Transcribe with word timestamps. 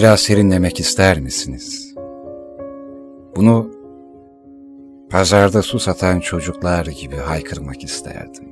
Biraz 0.00 0.20
serinlemek 0.20 0.80
ister 0.80 1.20
misiniz? 1.20 1.94
Bunu 3.36 3.70
pazarda 5.10 5.62
su 5.62 5.78
satan 5.78 6.20
çocuklar 6.20 6.86
gibi 6.86 7.16
haykırmak 7.16 7.84
isterdim. 7.84 8.48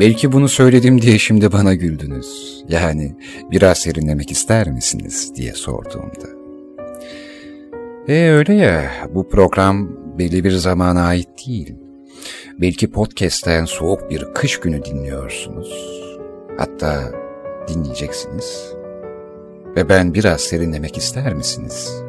Belki 0.00 0.32
bunu 0.32 0.48
söyledim 0.48 1.02
diye 1.02 1.18
şimdi 1.18 1.52
bana 1.52 1.74
güldünüz. 1.74 2.64
Yani 2.68 3.14
biraz 3.50 3.78
serinlemek 3.78 4.30
ister 4.30 4.70
misiniz 4.70 5.32
diye 5.34 5.52
sorduğumda. 5.52 6.28
E 8.08 8.30
öyle 8.30 8.54
ya, 8.54 8.90
bu 9.10 9.28
program 9.28 9.88
belli 10.18 10.44
bir 10.44 10.52
zamana 10.52 11.06
ait 11.06 11.28
değil. 11.46 11.74
Belki 12.60 12.90
podcast'ten 12.90 13.64
soğuk 13.64 14.10
bir 14.10 14.24
kış 14.34 14.60
günü 14.60 14.84
dinliyorsunuz. 14.84 16.02
Hatta 16.58 17.12
dinleyeceksiniz. 17.68 18.74
Ve 19.76 19.88
ben 19.88 20.14
biraz 20.14 20.40
serinlemek 20.40 20.96
ister 20.96 21.34
misiniz? 21.34 22.02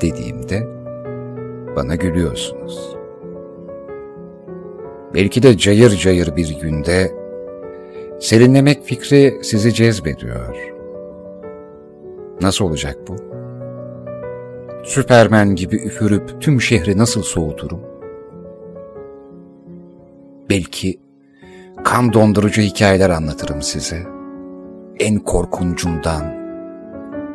Dediğimde 0.00 0.68
bana 1.76 1.94
gülüyorsunuz. 1.94 2.96
Belki 5.14 5.42
de 5.42 5.56
cayır 5.58 5.90
cayır 5.90 6.36
bir 6.36 6.60
günde 6.60 7.12
serinlemek 8.20 8.84
fikri 8.84 9.38
sizi 9.42 9.74
cezbediyor. 9.74 10.56
Nasıl 12.40 12.64
olacak 12.64 12.98
bu? 13.08 13.16
Süpermen 14.84 15.54
gibi 15.54 15.76
üfürüp 15.76 16.40
tüm 16.40 16.60
şehri 16.60 16.98
nasıl 16.98 17.22
soğuturum? 17.22 17.80
Belki 20.50 21.00
kan 21.84 22.12
dondurucu 22.12 22.62
hikayeler 22.62 23.10
anlatırım 23.10 23.62
size. 23.62 24.02
En 24.98 25.18
korkuncundan 25.18 26.43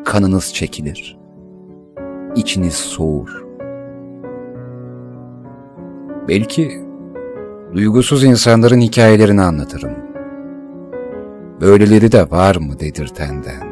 kanınız 0.05 0.53
çekilir. 0.53 1.19
İçiniz 2.35 2.73
soğur. 2.73 3.45
Belki 6.27 6.81
duygusuz 7.73 8.23
insanların 8.23 8.81
hikayelerini 8.81 9.41
anlatırım. 9.41 9.93
Böyleleri 11.61 12.11
de 12.11 12.31
var 12.31 12.55
mı 12.55 12.79
dedirtenden. 12.79 13.69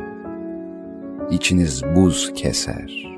İçiniz 1.31 1.83
buz 1.95 2.33
keser. 2.35 3.17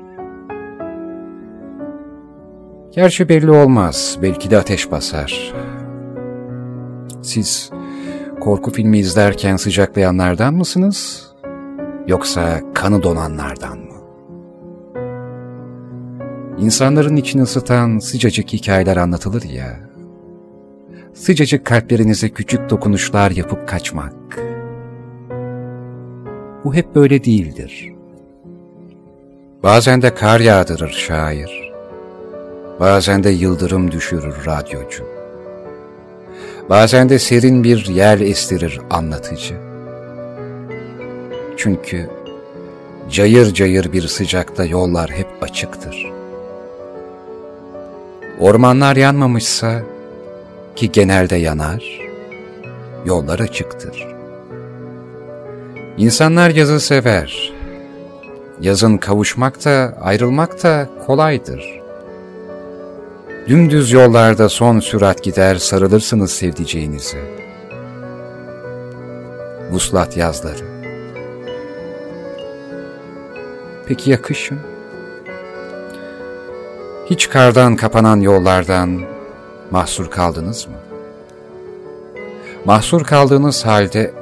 Gerçi 2.92 3.28
belli 3.28 3.50
olmaz, 3.50 4.18
belki 4.22 4.50
de 4.50 4.58
ateş 4.58 4.90
basar. 4.90 5.54
Siz 7.22 7.70
korku 8.40 8.70
filmi 8.70 8.98
izlerken 8.98 9.56
sıcaklayanlardan 9.56 10.54
mısınız? 10.54 11.29
Yoksa 12.10 12.60
kanı 12.74 13.02
donanlardan 13.02 13.78
mı? 13.78 14.00
İnsanların 16.58 17.16
içini 17.16 17.42
ısıtan 17.42 17.98
sıcacık 17.98 18.52
hikayeler 18.52 18.96
anlatılır 18.96 19.42
ya. 19.42 19.80
Sıcacık 21.14 21.66
kalplerinize 21.66 22.28
küçük 22.28 22.70
dokunuşlar 22.70 23.30
yapıp 23.30 23.68
kaçmak. 23.68 24.14
Bu 26.64 26.74
hep 26.74 26.94
böyle 26.94 27.24
değildir. 27.24 27.92
Bazen 29.62 30.02
de 30.02 30.14
kar 30.14 30.40
yağdırır 30.40 30.90
şair. 30.90 31.72
Bazen 32.80 33.24
de 33.24 33.30
yıldırım 33.30 33.90
düşürür 33.90 34.46
radyocu. 34.46 35.04
Bazen 36.68 37.08
de 37.08 37.18
serin 37.18 37.64
bir 37.64 37.86
yel 37.86 38.20
estirir 38.20 38.80
anlatıcı. 38.90 39.69
Çünkü 41.62 42.10
cayır 43.10 43.54
cayır 43.54 43.92
bir 43.92 44.08
sıcakta 44.08 44.64
yollar 44.64 45.10
hep 45.10 45.26
açıktır. 45.40 46.12
Ormanlar 48.38 48.96
yanmamışsa 48.96 49.82
ki 50.76 50.92
genelde 50.92 51.36
yanar, 51.36 52.00
yollar 53.04 53.38
açıktır. 53.40 54.06
İnsanlar 55.96 56.50
yazı 56.50 56.80
sever. 56.80 57.52
Yazın 58.60 58.96
kavuşmak 58.96 59.64
da 59.64 59.98
ayrılmak 60.00 60.62
da 60.62 60.88
kolaydır. 61.06 61.80
Dümdüz 63.48 63.92
yollarda 63.92 64.48
son 64.48 64.80
sürat 64.80 65.22
gider 65.22 65.56
sarılırsınız 65.56 66.32
sevdiceğinize. 66.32 67.18
Vuslat 69.70 70.16
yazları. 70.16 70.79
Peki 73.90 74.10
ya 74.10 74.22
kışın? 74.22 74.58
Hiç 77.06 77.28
kardan 77.28 77.76
kapanan 77.76 78.20
yollardan 78.20 79.00
mahsur 79.70 80.10
kaldınız 80.10 80.66
mı? 80.66 80.74
Mahsur 82.64 83.04
kaldığınız 83.04 83.66
halde 83.66 84.14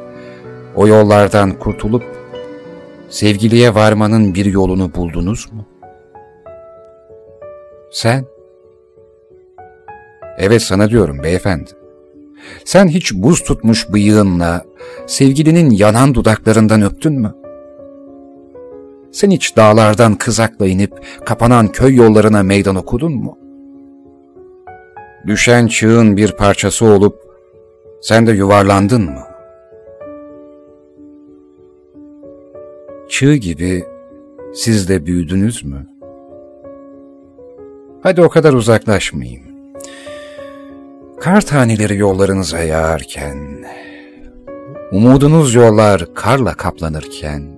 o 0.77 0.87
yollardan 0.87 1.59
kurtulup 1.59 2.05
sevgiliye 3.09 3.75
varmanın 3.75 4.35
bir 4.35 4.45
yolunu 4.45 4.95
buldunuz 4.95 5.53
mu? 5.53 5.67
Sen? 7.93 8.25
Evet 10.39 10.63
sana 10.63 10.91
diyorum 10.91 11.23
beyefendi. 11.23 11.71
Sen 12.65 12.89
hiç 12.89 13.15
buz 13.15 13.43
tutmuş 13.43 13.93
bıyığınla 13.93 14.65
sevgilinin 15.07 15.71
yanan 15.71 16.15
dudaklarından 16.15 16.83
öptün 16.83 17.21
mü? 17.21 17.35
Sen 19.13 19.31
hiç 19.31 19.57
dağlardan 19.57 20.15
kızakla 20.15 20.67
inip 20.67 20.93
kapanan 21.27 21.69
köy 21.69 21.95
yollarına 21.95 22.43
meydan 22.43 22.77
okudun 22.77 23.13
mu? 23.13 23.39
Düşen 25.27 25.67
çığın 25.67 26.17
bir 26.17 26.33
parçası 26.33 26.87
olup 26.87 27.29
sen 28.01 28.27
de 28.27 28.33
yuvarlandın 28.33 29.03
mı? 29.03 29.23
Çığ 33.09 33.35
gibi 33.35 33.85
siz 34.55 34.89
de 34.89 35.07
büyüdünüz 35.07 35.65
mü? 35.65 35.87
Hadi 38.03 38.23
o 38.23 38.29
kadar 38.29 38.53
uzaklaşmayayım. 38.53 39.43
Kar 41.21 41.41
taneleri 41.41 41.97
yollarınıza 41.97 42.59
yağarken, 42.59 43.65
umudunuz 44.93 45.55
yollar 45.55 46.15
karla 46.15 46.55
kaplanırken, 46.55 47.58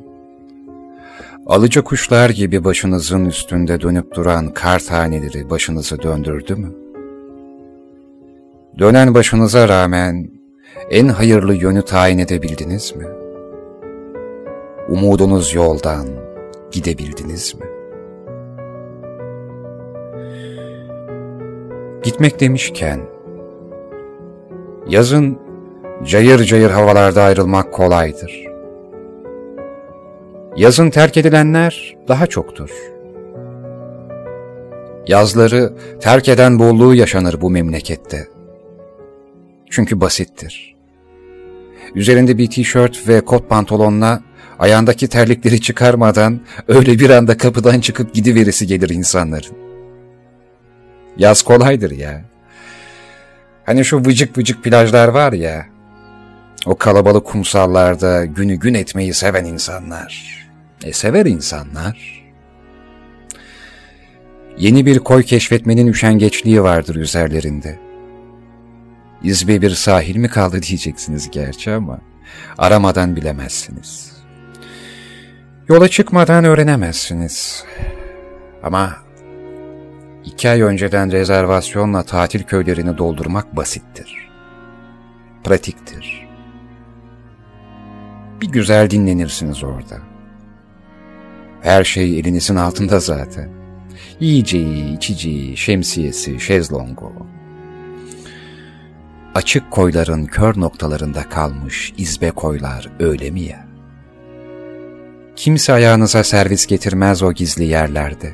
alıcı 1.50 1.82
kuşlar 1.82 2.30
gibi 2.30 2.64
başınızın 2.64 3.24
üstünde 3.24 3.80
dönüp 3.80 4.14
duran 4.14 4.54
kar 4.54 4.78
taneleri 4.78 5.50
başınızı 5.50 6.02
döndürdü 6.02 6.54
mü? 6.54 6.72
Dönen 8.78 9.14
başınıza 9.14 9.68
rağmen 9.68 10.30
en 10.90 11.08
hayırlı 11.08 11.54
yönü 11.54 11.82
tayin 11.82 12.18
edebildiniz 12.18 12.96
mi? 12.96 13.04
Umudunuz 14.88 15.54
yoldan 15.54 16.06
gidebildiniz 16.72 17.54
mi? 17.54 17.66
Gitmek 22.02 22.40
demişken, 22.40 23.00
Yazın 24.88 25.38
cayır 26.04 26.44
cayır 26.44 26.70
havalarda 26.70 27.22
ayrılmak 27.22 27.72
kolaydır. 27.72 28.49
Yazın 30.56 30.90
terk 30.90 31.16
edilenler 31.16 31.96
daha 32.08 32.26
çoktur. 32.26 32.70
Yazları 35.06 35.72
terk 36.00 36.28
eden 36.28 36.58
bolluğu 36.58 36.94
yaşanır 36.94 37.40
bu 37.40 37.50
memlekette. 37.50 38.28
Çünkü 39.70 40.00
basittir. 40.00 40.76
Üzerinde 41.94 42.38
bir 42.38 42.50
tişört 42.50 43.08
ve 43.08 43.20
kot 43.20 43.48
pantolonla 43.48 44.22
ayağındaki 44.58 45.08
terlikleri 45.08 45.60
çıkarmadan 45.60 46.40
öyle 46.68 46.98
bir 46.98 47.10
anda 47.10 47.36
kapıdan 47.36 47.80
çıkıp 47.80 48.14
gidiverisi 48.14 48.66
gelir 48.66 48.88
insanların. 48.88 49.56
Yaz 51.16 51.42
kolaydır 51.42 51.90
ya. 51.90 52.24
Hani 53.64 53.84
şu 53.84 53.98
vıcık 53.98 54.38
vıcık 54.38 54.64
plajlar 54.64 55.08
var 55.08 55.32
ya, 55.32 55.66
o 56.66 56.76
kalabalık 56.76 57.26
kumsallarda 57.26 58.24
günü 58.24 58.54
gün 58.54 58.74
etmeyi 58.74 59.14
seven 59.14 59.44
insanlar. 59.44 60.40
E 60.84 60.92
sever 60.92 61.26
insanlar. 61.26 62.20
Yeni 64.58 64.86
bir 64.86 64.98
koy 64.98 65.22
keşfetmenin 65.22 65.86
üşengeçliği 65.86 66.62
vardır 66.62 66.94
üzerlerinde. 66.94 67.78
İzbe 69.22 69.62
bir 69.62 69.70
sahil 69.70 70.16
mi 70.16 70.28
kaldı 70.28 70.62
diyeceksiniz 70.62 71.30
gerçi 71.30 71.72
ama 71.72 72.00
aramadan 72.58 73.16
bilemezsiniz. 73.16 74.12
Yola 75.68 75.88
çıkmadan 75.88 76.44
öğrenemezsiniz. 76.44 77.64
Ama 78.62 78.96
İki 80.24 80.50
ay 80.50 80.62
önceden 80.62 81.12
rezervasyonla 81.12 82.02
tatil 82.02 82.42
köylerini 82.42 82.98
doldurmak 82.98 83.56
basittir. 83.56 84.30
Pratiktir. 85.44 86.29
Bir 88.40 88.48
güzel 88.48 88.90
dinlenirsiniz 88.90 89.64
orada. 89.64 89.98
Her 91.62 91.84
şey 91.84 92.18
elinizin 92.20 92.56
altında 92.56 93.00
zaten. 93.00 93.50
Yiyeceği, 94.20 94.96
içeceği, 94.96 95.56
şemsiyesi, 95.56 96.40
şezlongu. 96.40 97.12
Açık 99.34 99.70
koyların 99.70 100.26
kör 100.26 100.60
noktalarında 100.60 101.28
kalmış 101.28 101.92
izbe 101.98 102.30
koylar 102.30 102.90
öyle 103.00 103.30
mi 103.30 103.40
ya? 103.40 103.66
Kimse 105.36 105.72
ayağınıza 105.72 106.24
servis 106.24 106.66
getirmez 106.66 107.22
o 107.22 107.32
gizli 107.32 107.64
yerlerde. 107.64 108.32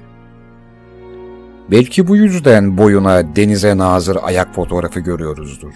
Belki 1.70 2.08
bu 2.08 2.17
yüzden 2.17 2.79
boyuna 2.79 3.37
denize 3.37 3.79
nazır 3.79 4.19
ayak 4.23 4.55
fotoğrafı 4.55 5.00
görüyoruzdur. 5.00 5.73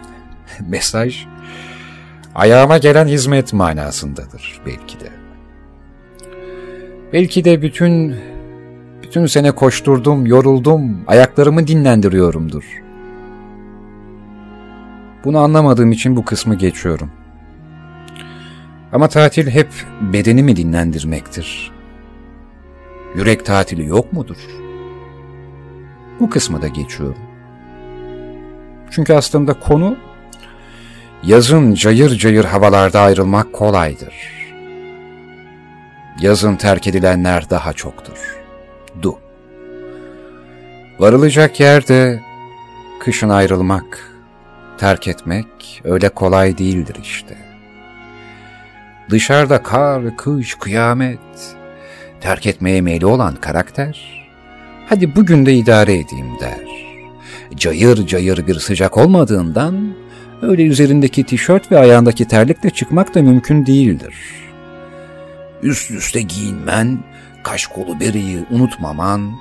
Mesaj, 0.68 1.26
ayağıma 2.38 2.78
gelen 2.78 3.06
hizmet 3.06 3.52
manasındadır 3.52 4.60
belki 4.66 5.00
de. 5.00 5.08
Belki 7.12 7.44
de 7.44 7.62
bütün 7.62 8.16
bütün 9.02 9.26
sene 9.26 9.50
koşturdum, 9.50 10.26
yoruldum, 10.26 11.00
ayaklarımı 11.06 11.66
dinlendiriyorumdur. 11.66 12.64
Bunu 15.24 15.38
anlamadığım 15.38 15.92
için 15.92 16.16
bu 16.16 16.24
kısmı 16.24 16.54
geçiyorum. 16.54 17.10
Ama 18.92 19.08
tatil 19.08 19.50
hep 19.50 19.68
bedenimi 20.00 20.56
dinlendirmektir. 20.56 21.72
Yürek 23.16 23.46
tatili 23.46 23.86
yok 23.86 24.12
mudur? 24.12 24.36
Bu 26.20 26.30
kısmı 26.30 26.62
da 26.62 26.68
geçiyorum. 26.68 27.22
Çünkü 28.90 29.14
aslında 29.14 29.60
konu 29.60 29.96
yazın 31.22 31.74
cayır 31.74 32.10
cayır 32.10 32.44
havalarda 32.44 33.00
ayrılmak 33.00 33.52
kolaydır. 33.52 34.14
Yazın 36.20 36.56
terk 36.56 36.86
edilenler 36.86 37.50
daha 37.50 37.72
çoktur. 37.72 38.36
Du. 39.02 39.18
Varılacak 40.98 41.60
yerde 41.60 42.20
kışın 43.00 43.28
ayrılmak, 43.28 44.12
terk 44.78 45.08
etmek 45.08 45.80
öyle 45.84 46.08
kolay 46.08 46.58
değildir 46.58 46.96
işte. 47.02 47.36
Dışarıda 49.10 49.62
kar, 49.62 50.16
kış, 50.16 50.54
kıyamet. 50.54 51.18
Terk 52.20 52.46
etmeye 52.46 52.80
meyli 52.80 53.06
olan 53.06 53.34
karakter, 53.34 54.26
hadi 54.88 55.16
bugün 55.16 55.46
de 55.46 55.54
idare 55.54 55.98
edeyim 55.98 56.40
der. 56.40 56.68
Cayır 57.56 58.06
cayır 58.06 58.46
bir 58.46 58.54
sıcak 58.54 58.96
olmadığından, 58.96 59.94
öyle 60.42 60.62
üzerindeki 60.62 61.24
tişört 61.24 61.72
ve 61.72 61.78
ayağındaki 61.78 62.28
terlikle 62.28 62.70
çıkmak 62.70 63.14
da 63.14 63.22
mümkün 63.22 63.66
değildir. 63.66 64.14
Üst 65.62 65.90
üste 65.90 66.22
giyinmen, 66.22 66.98
kaş 67.42 67.66
kolu 67.66 68.00
beriyi 68.00 68.38
unutmaman, 68.50 69.32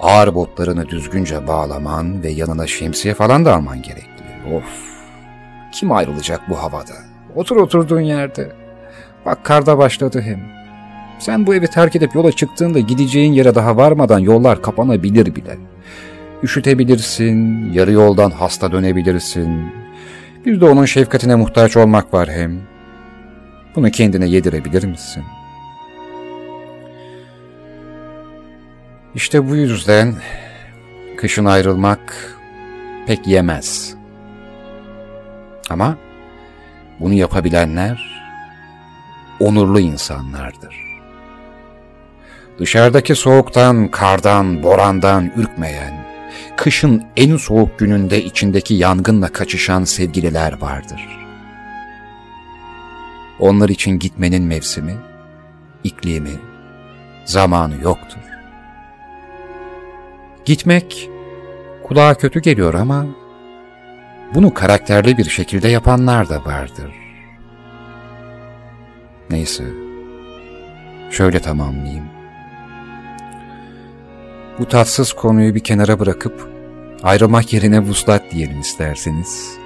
ağır 0.00 0.34
botlarını 0.34 0.88
düzgünce 0.88 1.46
bağlaman 1.46 2.22
ve 2.22 2.30
yanına 2.30 2.66
şemsiye 2.66 3.14
falan 3.14 3.44
da 3.44 3.54
alman 3.54 3.82
gerekli. 3.82 4.54
Of! 4.54 4.64
Kim 5.72 5.92
ayrılacak 5.92 6.40
bu 6.48 6.58
havada? 6.62 6.94
Otur 7.34 7.56
oturduğun 7.56 8.00
yerde. 8.00 8.52
Bak 9.26 9.44
karda 9.44 9.78
başladı 9.78 10.20
hem. 10.24 10.40
Sen 11.18 11.46
bu 11.46 11.54
evi 11.54 11.66
terk 11.66 11.96
edip 11.96 12.14
yola 12.14 12.32
çıktığında 12.32 12.78
gideceğin 12.80 13.32
yere 13.32 13.54
daha 13.54 13.76
varmadan 13.76 14.18
yollar 14.18 14.62
kapanabilir 14.62 15.34
bile. 15.34 15.58
Üşütebilirsin, 16.42 17.72
yarı 17.72 17.92
yoldan 17.92 18.30
hasta 18.30 18.72
dönebilirsin. 18.72 19.72
Bir 20.46 20.60
de 20.60 20.64
onun 20.64 20.84
şefkatine 20.84 21.34
muhtaç 21.34 21.76
olmak 21.76 22.14
var 22.14 22.28
hem. 22.28 22.60
Bunu 23.76 23.90
kendine 23.90 24.28
yedirebilir 24.28 24.84
misin? 24.84 25.24
İşte 29.14 29.48
bu 29.48 29.56
yüzden 29.56 30.14
kışın 31.16 31.44
ayrılmak 31.44 32.34
pek 33.06 33.26
yemez. 33.26 33.94
Ama 35.70 35.96
bunu 37.00 37.14
yapabilenler 37.14 38.22
onurlu 39.40 39.80
insanlardır. 39.80 40.76
Dışarıdaki 42.58 43.14
soğuktan, 43.14 43.88
kardan, 43.88 44.62
borandan 44.62 45.32
ürkmeyen, 45.36 46.05
kışın 46.56 47.04
en 47.16 47.36
soğuk 47.36 47.78
gününde 47.78 48.24
içindeki 48.24 48.74
yangınla 48.74 49.28
kaçışan 49.28 49.84
sevgililer 49.84 50.60
vardır. 50.60 51.08
Onlar 53.38 53.68
için 53.68 53.98
gitmenin 53.98 54.42
mevsimi, 54.42 54.96
iklimi, 55.84 56.40
zamanı 57.24 57.74
yoktur. 57.82 58.18
Gitmek 60.44 61.10
kulağa 61.82 62.14
kötü 62.14 62.40
geliyor 62.40 62.74
ama 62.74 63.06
bunu 64.34 64.54
karakterli 64.54 65.18
bir 65.18 65.30
şekilde 65.30 65.68
yapanlar 65.68 66.28
da 66.28 66.44
vardır. 66.44 66.90
Neyse. 69.30 69.64
Şöyle 71.10 71.40
tamamlayayım. 71.40 72.04
Bu 74.58 74.68
tatsız 74.68 75.12
konuyu 75.12 75.54
bir 75.54 75.60
kenara 75.60 75.98
bırakıp 75.98 76.50
ayrılmak 77.02 77.52
yerine 77.52 77.80
vuslat 77.80 78.22
diyelim 78.32 78.60
isterseniz. 78.60 79.56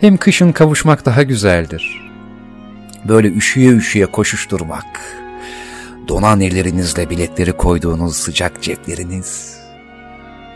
Hem 0.00 0.16
kışın 0.16 0.52
kavuşmak 0.52 1.06
daha 1.06 1.22
güzeldir. 1.22 2.12
Böyle 3.08 3.28
üşüye 3.28 3.72
üşüye 3.72 4.06
koşuşturmak. 4.06 5.00
Donan 6.08 6.40
ellerinizle 6.40 7.10
biletleri 7.10 7.52
koyduğunuz 7.52 8.16
sıcak 8.16 8.62
cepleriniz. 8.62 9.58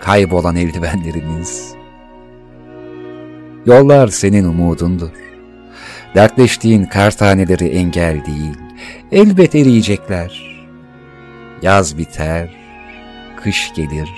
Kaybolan 0.00 0.56
eldivenleriniz. 0.56 1.74
Yollar 3.66 4.08
senin 4.08 4.44
umudundur. 4.44 5.10
Dertleştiğin 6.14 6.84
kar 6.84 7.10
taneleri 7.10 7.68
engel 7.68 8.26
değil, 8.26 8.56
elbet 9.12 9.54
eriyecekler. 9.54 10.60
Yaz 11.62 11.98
biter, 11.98 12.59
kış 13.42 13.72
gelir, 13.74 14.10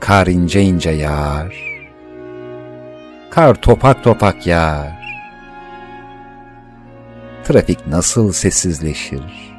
kar 0.00 0.26
ince 0.26 0.62
ince 0.62 0.90
yağar, 0.90 1.54
kar 3.30 3.54
topak 3.54 4.04
topak 4.04 4.46
yağar. 4.46 5.04
Trafik 7.44 7.86
nasıl 7.86 8.32
sessizleşir? 8.32 9.54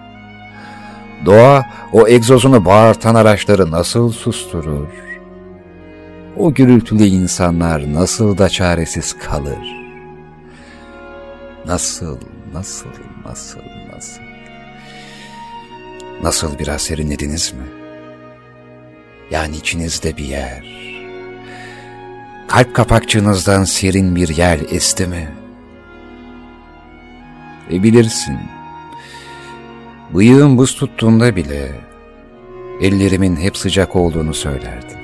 Doğa 1.25 1.65
o 1.93 2.07
egzozunu 2.07 2.65
bağırtan 2.65 3.15
araçları 3.15 3.71
nasıl 3.71 4.11
susturur? 4.11 4.87
O 6.37 6.53
gürültülü 6.53 7.03
insanlar 7.03 7.93
nasıl 7.93 8.37
da 8.37 8.49
çaresiz 8.49 9.17
kalır? 9.17 9.85
Nasıl, 11.65 12.17
nasıl, 12.53 12.89
nasıl, 13.25 13.59
nasıl? 13.95 14.21
Nasıl 16.23 16.59
biraz 16.59 16.81
serinlediniz 16.81 17.53
mi? 17.53 17.74
Yani 19.31 19.55
içinizde 19.55 20.17
bir 20.17 20.25
yer. 20.25 20.63
Kalp 22.47 22.75
kapakçığınızdan 22.75 23.63
serin 23.63 24.15
bir 24.15 24.29
yer 24.29 24.59
esti 24.71 25.07
mi? 25.07 25.29
E 27.71 27.83
bilirsin, 27.83 28.37
bıyığım 30.13 30.57
buz 30.57 30.75
tuttuğunda 30.75 31.35
bile 31.35 31.71
ellerimin 32.81 33.35
hep 33.35 33.57
sıcak 33.57 33.95
olduğunu 33.95 34.33
söylerdin. 34.33 34.99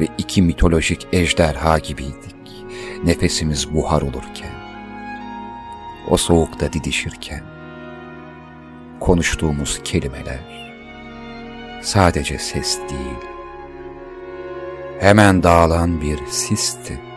Ve 0.00 0.06
iki 0.18 0.42
mitolojik 0.42 1.06
ejderha 1.12 1.78
gibiydik, 1.78 2.66
nefesimiz 3.04 3.74
buhar 3.74 4.02
olurken 4.02 4.52
o 6.08 6.16
soğukta 6.16 6.72
didişirken 6.72 7.42
konuştuğumuz 9.00 9.80
kelimeler 9.84 10.57
sadece 11.82 12.38
ses 12.38 12.78
değil, 12.78 13.28
hemen 15.00 15.42
dağılan 15.42 16.00
bir 16.00 16.18
sisti. 16.26 17.07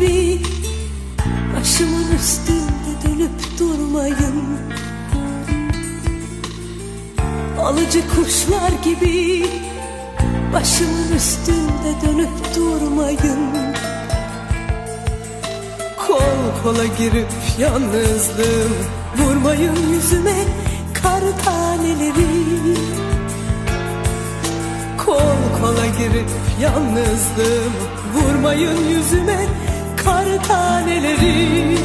Gibi 0.00 0.40
Başımın 1.56 2.16
üstünde 2.18 2.92
dönüp 3.04 3.58
durmayın. 3.58 4.58
Alıcı 7.60 8.02
kuşlar 8.08 8.72
gibi 8.84 9.46
Başımın 10.52 11.16
üstünde 11.16 12.06
dönüp 12.06 12.56
durmayın. 12.56 13.40
Kol 16.06 16.62
kola 16.62 16.84
girip 16.84 17.28
yalnızlığım. 17.58 18.72
Vurmayın 19.18 19.76
yüzüme 19.92 20.44
kar 20.94 21.22
taneleri. 21.44 22.76
Kol 24.98 25.60
kola 25.60 25.86
girip 25.86 26.30
yalnızlığım. 26.60 27.72
Vurmayın 28.14 28.88
yüzüme 28.88 29.59
kar 30.10 30.44
taneleri. 30.48 31.78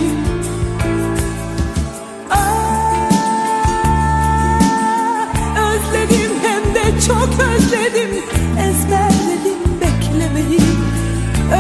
Özledim 5.68 6.32
hem 6.44 6.76
de 6.76 7.02
çok 7.08 7.30
özledim. 7.40 8.24
Ezberledim 8.60 9.62
beklemeyi. 9.82 10.62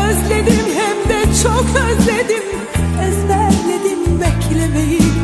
Özledim 0.04 0.66
hem 0.80 1.10
de 1.10 1.24
çok 1.44 1.66
özledim. 1.86 2.44
Ezberledim 3.02 4.22
beklemeyi 4.22 5.15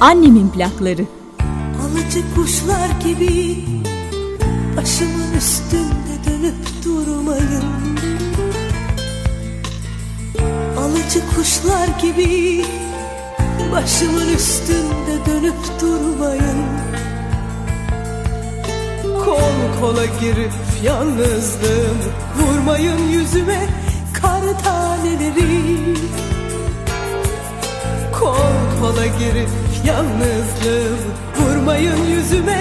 Annemin 0.00 0.48
plakları. 0.48 1.04
Alıcı 1.82 2.34
kuşlar 2.34 2.90
gibi 3.04 3.56
Başımın 4.76 5.32
üstünde 5.38 6.14
dönüp 6.26 6.84
durmayın. 6.84 7.64
Alıcı 10.78 11.20
kuşlar 11.36 11.88
gibi 12.02 12.64
Başımın 13.72 14.28
üstünde 14.34 15.26
dönüp 15.26 15.80
durmayın. 15.80 16.64
Kol 19.24 19.80
kola 19.80 20.04
girip 20.04 20.52
yalnızlığım 20.84 21.98
Vurmayın 22.38 23.08
yüzüme 23.08 23.66
kar 24.12 24.42
taneleri. 24.64 25.76
Kol 28.12 28.80
kola 28.80 29.06
girip 29.06 29.59
yalnızlığım 29.90 30.98
Vurmayın 31.38 32.04
yüzüme 32.04 32.59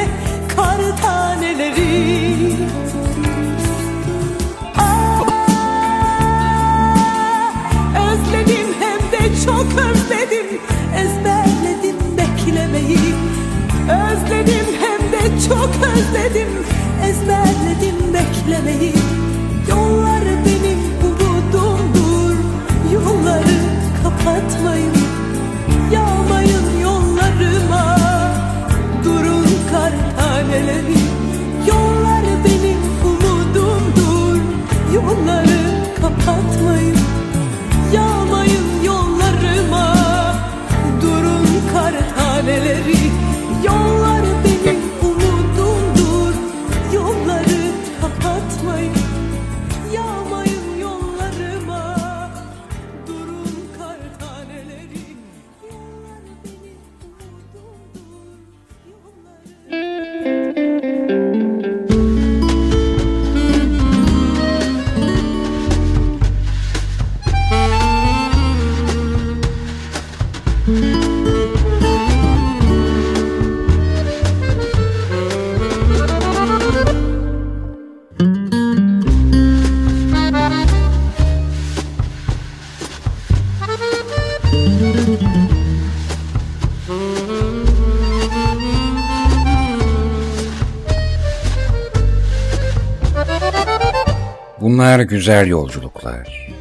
güzel 95.10 95.48
yolculuklar. 95.48 96.52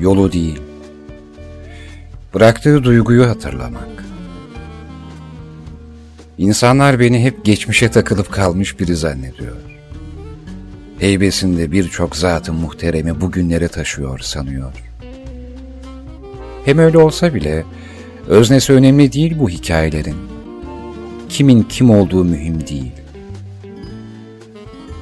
Yolu 0.00 0.32
değil. 0.32 0.60
Bıraktığı 2.34 2.84
duyguyu 2.84 3.28
hatırlamak. 3.28 4.04
İnsanlar 6.38 7.00
beni 7.00 7.24
hep 7.24 7.44
geçmişe 7.44 7.90
takılıp 7.90 8.32
kalmış 8.32 8.80
biri 8.80 8.96
zannediyor. 8.96 9.56
Heybesinde 10.98 11.72
birçok 11.72 12.16
zatın 12.16 12.54
muhteremi 12.54 13.20
bugünlere 13.20 13.68
taşıyor 13.68 14.18
sanıyor. 14.18 14.72
Hem 16.64 16.78
öyle 16.78 16.98
olsa 16.98 17.34
bile 17.34 17.64
öznesi 18.28 18.72
önemli 18.72 19.12
değil 19.12 19.38
bu 19.38 19.48
hikayelerin. 19.48 20.16
Kimin 21.28 21.62
kim 21.62 21.90
olduğu 21.90 22.24
mühim 22.24 22.66
değil. 22.66 22.92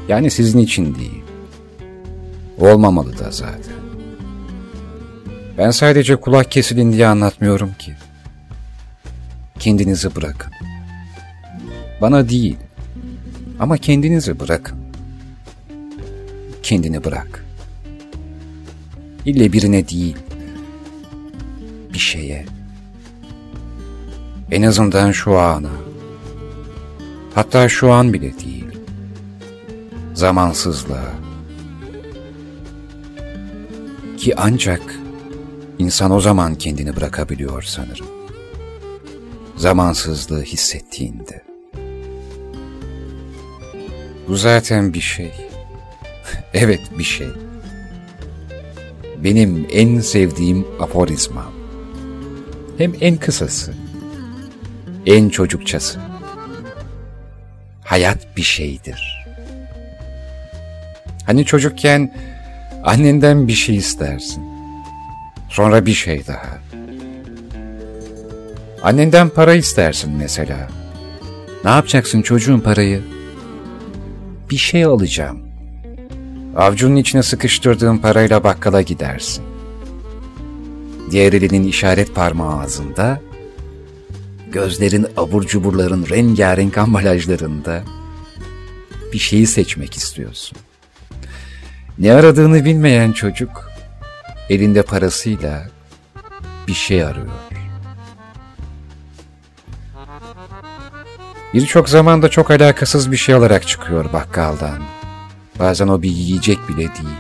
Yani 0.09 0.31
sizin 0.31 0.59
için 0.59 0.95
değil. 0.95 1.26
Olmamalı 2.59 3.19
da 3.19 3.31
zaten. 3.31 3.77
Ben 5.59 5.71
sadece 5.71 6.17
kulak 6.17 6.51
kesilin 6.51 6.93
diye 6.93 7.07
anlatmıyorum 7.07 7.75
ki. 7.79 7.95
Kendinizi 9.59 10.17
bırakın. 10.17 10.53
Bana 12.01 12.29
değil. 12.29 12.57
Ama 13.61 13.77
kendinizi 13.77 14.41
bırakın. 14.41 14.79
Kendini 16.63 17.05
bırak. 17.05 17.45
İlle 19.25 19.53
birine 19.53 19.89
değil. 19.89 20.17
Bir 21.93 21.99
şeye. 21.99 22.47
En 24.51 24.63
azından 24.63 25.13
şu 25.13 25.39
ana. 25.39 25.71
Hatta 27.35 27.69
şu 27.69 27.93
an 27.93 28.13
bile 28.13 28.39
değil. 28.39 28.67
Zamansızlığa. 30.15 31.26
Ki 34.27 34.35
ancak 34.37 34.95
insan 35.79 36.11
o 36.11 36.21
zaman 36.21 36.55
kendini 36.55 36.97
bırakabiliyor 36.97 37.63
sanırım. 37.63 38.07
Zamansızlığı 39.57 40.43
hissettiğinde. 40.43 41.45
Bu 44.29 44.37
zaten 44.37 44.95
bir 44.95 45.01
şey. 45.01 45.33
evet 46.55 46.81
bir 46.99 47.05
şey. 47.05 47.29
Benim 49.25 49.67
en 49.73 50.01
sevdiğim 50.01 50.67
aforizmam. 50.81 51.53
Hem 52.79 52.93
en 53.01 53.17
kısası. 53.17 53.75
En 55.07 55.29
çocukçası. 55.29 56.01
Hayat 57.85 58.37
bir 58.37 58.43
şeydir. 58.43 59.27
Hani 61.27 61.45
çocukken 61.45 62.13
annenden 62.87 63.49
bir 63.49 63.53
şey 63.53 63.77
istersin. 63.77 64.45
Sonra 65.49 65.87
bir 65.87 65.95
şey 65.95 66.27
daha. 66.27 66.59
Annenden 68.83 69.29
para 69.29 69.55
istersin 69.55 70.13
mesela. 70.19 70.69
Ne 71.65 71.71
yapacaksın 71.71 72.23
çocuğun 72.23 72.61
parayı? 72.61 73.03
Bir 74.51 74.57
şey 74.57 74.85
alacağım. 74.85 75.39
Avcunun 76.57 76.97
içine 76.97 77.23
sıkıştırdığın 77.23 77.99
parayla 77.99 78.45
bakkala 78.45 78.83
gidersin. 78.83 79.45
Diğer 81.11 81.33
elinin 81.33 81.69
işaret 81.69 82.15
parmağı 82.15 82.61
ağzında, 82.61 83.21
gözlerin 84.53 85.07
abur 85.17 85.43
cuburların 85.47 86.07
rengarenk 86.11 86.79
ambalajlarında 86.79 87.83
bir 89.13 89.19
şeyi 89.19 89.47
seçmek 89.47 89.97
istiyorsun. 89.97 90.59
Ne 91.99 92.13
aradığını 92.13 92.65
bilmeyen 92.65 93.13
çocuk, 93.13 93.71
elinde 94.51 94.83
parasıyla 94.83 95.67
bir 96.69 96.75
şey 96.75 97.05
arıyor. 97.05 97.27
Birçok 101.55 101.89
zamanda 101.89 102.29
çok 102.29 102.51
alakasız 102.51 103.13
bir 103.13 103.17
şey 103.17 103.35
olarak 103.35 103.67
çıkıyor 103.69 104.13
bakkaldan. 104.13 104.79
Bazen 105.59 105.89
o 105.89 106.03
bir 106.03 106.11
yiyecek 106.11 106.69
bile 106.69 106.77
değil. 106.77 107.17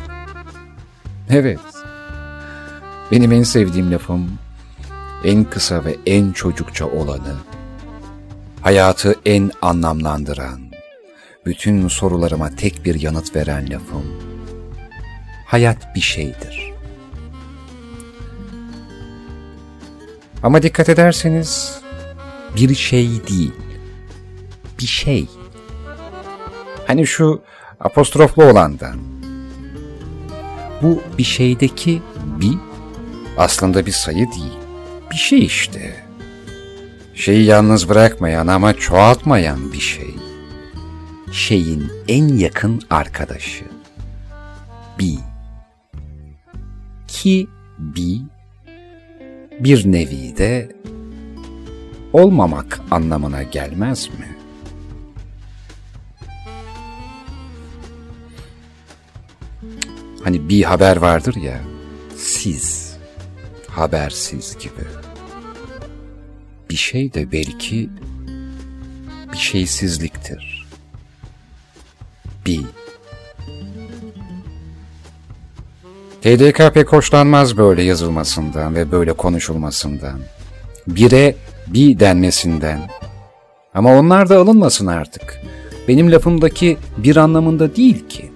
Evet. 1.30 1.61
Benim 3.12 3.33
en 3.33 3.42
sevdiğim 3.42 3.92
lafım 3.92 4.38
en 5.25 5.45
kısa 5.45 5.85
ve 5.85 5.97
en 6.06 6.33
çocukça 6.33 6.87
olanı, 6.87 7.35
hayatı 8.61 9.14
en 9.25 9.50
anlamlandıran, 9.62 10.61
bütün 11.47 11.88
sorularıma 11.88 12.50
tek 12.50 12.85
bir 12.85 13.00
yanıt 13.00 13.37
veren 13.37 13.71
lafım, 13.71 14.04
hayat 15.47 15.95
bir 15.95 16.00
şeydir. 16.00 16.73
Ama 20.43 20.62
dikkat 20.62 20.88
ederseniz 20.88 21.81
bir 22.57 22.75
şey 22.75 23.09
değil, 23.29 23.53
bir 24.79 24.87
şey. 24.87 25.29
Hani 26.87 27.07
şu 27.07 27.43
apostroflu 27.81 28.45
olandan. 28.45 28.97
Bu 30.83 31.03
bir 31.19 31.25
şeydeki 31.25 32.03
bir 32.41 32.59
aslında 33.38 33.87
bir 33.87 33.93
sayı 33.93 34.26
değil. 34.33 34.59
Bir 35.11 35.17
şey 35.17 35.45
işte. 35.45 36.07
Şeyi 37.15 37.45
yalnız 37.45 37.88
bırakmayan 37.88 38.47
ama 38.47 38.75
çoğaltmayan 38.75 39.73
bir 39.73 39.81
şey. 39.81 40.15
Şeyin 41.33 41.93
en 42.09 42.29
yakın 42.29 42.83
arkadaşı. 42.91 43.65
Bir. 44.99 45.36
Ki 47.23 47.49
bir 47.78 48.20
bir 49.61 49.92
nevi 49.92 50.37
de 50.37 50.76
olmamak 52.12 52.81
anlamına 52.90 53.42
gelmez 53.42 54.09
mi? 54.09 54.37
Hani 60.24 60.48
bir 60.48 60.62
haber 60.62 60.96
vardır 60.96 61.37
ya, 61.37 61.61
siz, 62.16 62.96
habersiz 63.68 64.59
gibi. 64.59 64.87
Bir 66.70 66.76
şey 66.76 67.14
de 67.14 67.33
belki 67.33 67.90
bir 69.33 69.38
şeysizliktir. 69.38 70.66
Bir. 72.46 72.86
TDK 76.27 76.75
pek 76.75 76.93
hoşlanmaz 76.93 77.57
böyle 77.57 77.83
yazılmasından 77.83 78.75
ve 78.75 78.93
böyle 78.93 79.12
konuşulmasından. 79.12 80.21
Bire 80.89 81.37
bir 81.67 82.01
denmesinden. 82.01 82.81
Ama 83.75 83.99
onlar 83.99 84.29
da 84.29 84.39
alınmasın 84.39 84.87
artık. 84.87 85.41
Benim 85.89 86.12
lafımdaki 86.12 86.77
bir 86.97 87.17
anlamında 87.17 87.77
değil 87.77 88.09
ki. 88.09 88.31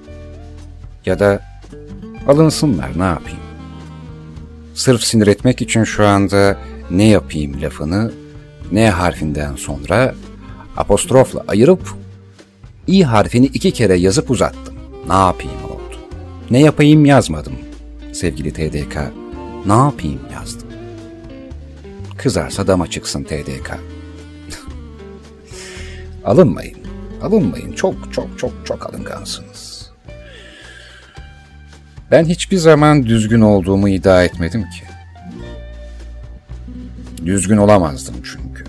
Ya 1.06 1.18
da 1.18 1.40
Alınsınlar 2.28 2.98
ne 2.98 3.04
yapayım? 3.04 3.40
Sırf 4.74 5.04
sinir 5.04 5.26
etmek 5.26 5.62
için 5.62 5.84
şu 5.84 6.06
anda 6.06 6.58
ne 6.90 7.08
yapayım 7.08 7.62
lafını 7.62 8.12
ne 8.72 8.90
harfinden 8.90 9.56
sonra 9.56 10.14
apostrofla 10.76 11.44
ayırıp 11.48 11.94
i 12.86 13.04
harfini 13.04 13.46
iki 13.46 13.70
kere 13.70 13.94
yazıp 13.94 14.30
uzattım. 14.30 14.74
Ne 15.08 15.14
yapayım 15.14 15.64
oldu. 15.64 15.96
Ne 16.50 16.60
yapayım 16.60 17.04
yazmadım 17.04 17.69
sevgili 18.12 18.52
TDK. 18.52 18.96
Ne 19.66 19.72
yapayım 19.72 20.20
yazdım. 20.32 20.68
Kızarsa 22.18 22.66
dama 22.66 22.86
çıksın 22.86 23.24
TDK. 23.24 23.70
alınmayın, 26.24 26.78
alınmayın. 27.22 27.72
Çok 27.72 28.12
çok 28.12 28.38
çok 28.38 28.52
çok 28.64 28.86
alıngansınız. 28.86 29.90
Ben 32.10 32.24
hiçbir 32.24 32.56
zaman 32.56 33.06
düzgün 33.06 33.40
olduğumu 33.40 33.88
iddia 33.88 34.24
etmedim 34.24 34.62
ki. 34.62 34.84
Düzgün 37.26 37.56
olamazdım 37.56 38.14
çünkü. 38.22 38.64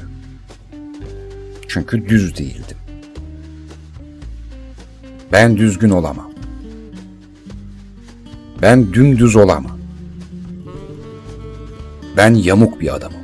Çünkü 1.67 2.09
düz 2.09 2.37
değildim. 2.37 2.77
Ben 5.31 5.57
düzgün 5.57 5.89
olamam. 5.89 6.30
Ben 8.61 8.93
dümdüz 8.93 9.35
olamam. 9.35 9.77
Ben 12.17 12.33
yamuk 12.33 12.81
bir 12.81 12.95
adamım. 12.95 13.21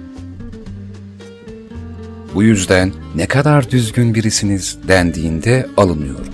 Bu 2.36 2.44
yüzden 2.44 2.94
ne 3.16 3.26
kadar 3.28 3.72
düzgün 3.72 4.16
birisiniz 4.16 4.78
dendiğinde 4.88 5.68
alınıyorum. 5.78 6.34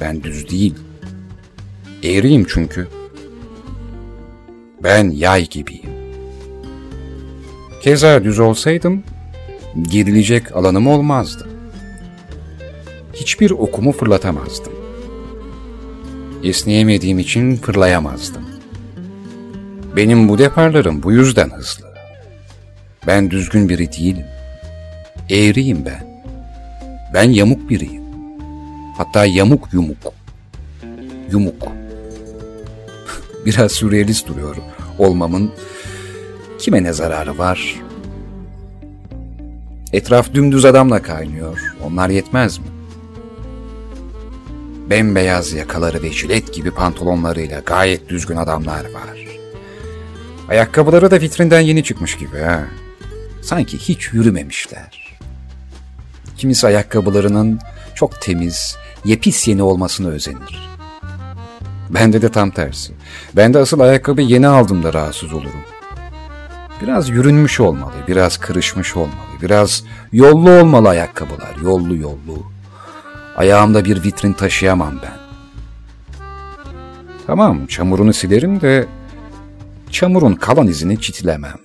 Ben 0.00 0.22
düz 0.22 0.50
değil, 0.50 0.74
Eğriyim 2.02 2.46
çünkü. 2.48 2.88
Ben 4.82 5.10
yay 5.10 5.48
gibiyim. 5.48 5.90
Keza 7.82 8.24
düz 8.24 8.38
olsaydım, 8.38 9.02
gerilecek 9.90 10.56
alanım 10.56 10.86
olmazdı. 10.86 11.48
Hiçbir 13.12 13.50
okumu 13.50 13.92
fırlatamazdım. 13.92 14.77
Esneyemediğim 16.42 17.18
için 17.18 17.56
fırlayamazdım. 17.56 18.42
Benim 19.96 20.28
bu 20.28 20.38
deparlarım 20.38 21.02
bu 21.02 21.12
yüzden 21.12 21.50
hızlı. 21.50 21.86
Ben 23.06 23.30
düzgün 23.30 23.68
biri 23.68 23.92
değilim. 23.92 24.26
Eğriyim 25.30 25.84
ben. 25.84 26.22
Ben 27.14 27.30
yamuk 27.30 27.70
biriyim. 27.70 28.02
Hatta 28.96 29.24
yamuk 29.26 29.68
yumuk. 29.72 29.96
Yumuk 31.30 31.54
biraz 33.46 33.72
sürrealist 33.72 34.28
duruyor 34.28 34.56
olmamın 34.98 35.52
kime 36.58 36.82
ne 36.82 36.92
zararı 36.92 37.38
var? 37.38 37.74
Etraf 39.92 40.34
dümdüz 40.34 40.64
adamla 40.64 41.02
kaynıyor. 41.02 41.74
Onlar 41.86 42.08
yetmez 42.08 42.58
mi? 42.58 42.64
Bembeyaz 44.90 45.52
yakaları 45.52 46.02
ve 46.02 46.12
jilet 46.12 46.54
gibi 46.54 46.70
pantolonlarıyla 46.70 47.60
gayet 47.60 48.08
düzgün 48.08 48.36
adamlar 48.36 48.84
var. 48.84 49.28
Ayakkabıları 50.48 51.10
da 51.10 51.20
vitrinden 51.20 51.60
yeni 51.60 51.84
çıkmış 51.84 52.16
gibi 52.16 52.38
ha. 52.38 52.64
Sanki 53.42 53.78
hiç 53.78 54.12
yürümemişler. 54.12 55.18
Kimisi 56.36 56.66
ayakkabılarının 56.66 57.60
çok 57.94 58.20
temiz, 58.20 58.76
yepis 59.04 59.48
yeni 59.48 59.62
olmasını 59.62 60.10
özenir. 60.10 60.68
Bende 61.90 62.22
de 62.22 62.28
tam 62.28 62.50
tersi. 62.50 62.92
Ben 63.36 63.54
de 63.54 63.58
asıl 63.58 63.80
ayakkabı 63.80 64.22
yeni 64.22 64.48
aldım 64.48 64.82
da 64.82 64.92
rahatsız 64.92 65.32
olurum. 65.32 65.64
Biraz 66.82 67.08
yürünmüş 67.08 67.60
olmalı, 67.60 67.92
biraz 68.08 68.36
kırışmış 68.36 68.96
olmalı, 68.96 69.40
biraz 69.42 69.84
yollu 70.12 70.50
olmalı 70.50 70.88
ayakkabılar, 70.88 71.56
yollu 71.62 71.96
yollu. 71.96 72.57
Ayağımda 73.38 73.84
bir 73.84 74.04
vitrin 74.04 74.32
taşıyamam 74.32 74.94
ben. 75.02 75.18
Tamam, 77.26 77.66
çamurunu 77.66 78.12
silerim 78.12 78.60
de 78.60 78.86
çamurun 79.90 80.34
kalan 80.34 80.66
izini 80.66 81.00
çitilemem. 81.00 81.58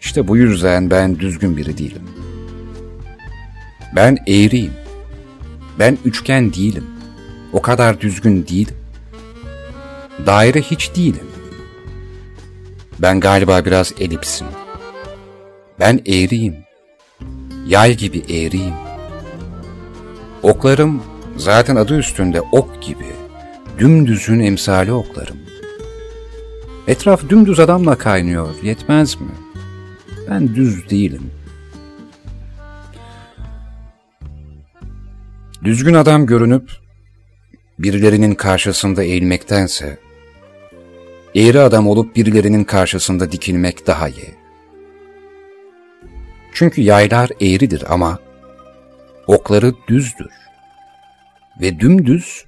İşte 0.00 0.28
bu 0.28 0.36
yüzden 0.36 0.90
ben 0.90 1.18
düzgün 1.18 1.56
biri 1.56 1.78
değilim. 1.78 2.02
Ben 3.96 4.16
eğriyim. 4.26 4.72
Ben 5.78 5.98
üçgen 6.04 6.52
değilim. 6.52 6.86
O 7.52 7.62
kadar 7.62 8.00
düzgün 8.00 8.46
değilim. 8.46 8.76
Daire 10.26 10.60
hiç 10.60 10.96
değilim. 10.96 11.26
Ben 12.98 13.20
galiba 13.20 13.64
biraz 13.64 13.92
elipsim. 14.00 14.46
Ben 15.80 16.00
eğriyim. 16.06 16.56
Yay 17.66 17.96
gibi 17.96 18.18
eğriyim. 18.18 18.85
Oklarım 20.46 21.02
zaten 21.36 21.76
adı 21.76 21.98
üstünde 21.98 22.40
ok 22.40 22.82
gibi. 22.82 23.06
Dümdüzün 23.78 24.40
emsali 24.40 24.92
oklarım. 24.92 25.36
Etraf 26.86 27.28
dümdüz 27.28 27.60
adamla 27.60 27.98
kaynıyor, 27.98 28.54
yetmez 28.62 29.20
mi? 29.20 29.28
Ben 30.30 30.54
düz 30.54 30.90
değilim. 30.90 31.30
Düzgün 35.64 35.94
adam 35.94 36.26
görünüp 36.26 36.70
birilerinin 37.78 38.34
karşısında 38.34 39.02
eğilmektense 39.02 39.98
eğri 41.34 41.60
adam 41.60 41.88
olup 41.88 42.16
birilerinin 42.16 42.64
karşısında 42.64 43.32
dikilmek 43.32 43.86
daha 43.86 44.08
iyi. 44.08 44.34
Çünkü 46.52 46.80
yaylar 46.80 47.30
eğridir 47.40 47.84
ama 47.88 48.25
okları 49.26 49.74
düzdür. 49.88 50.32
Ve 51.60 51.80
dümdüz 51.80 52.44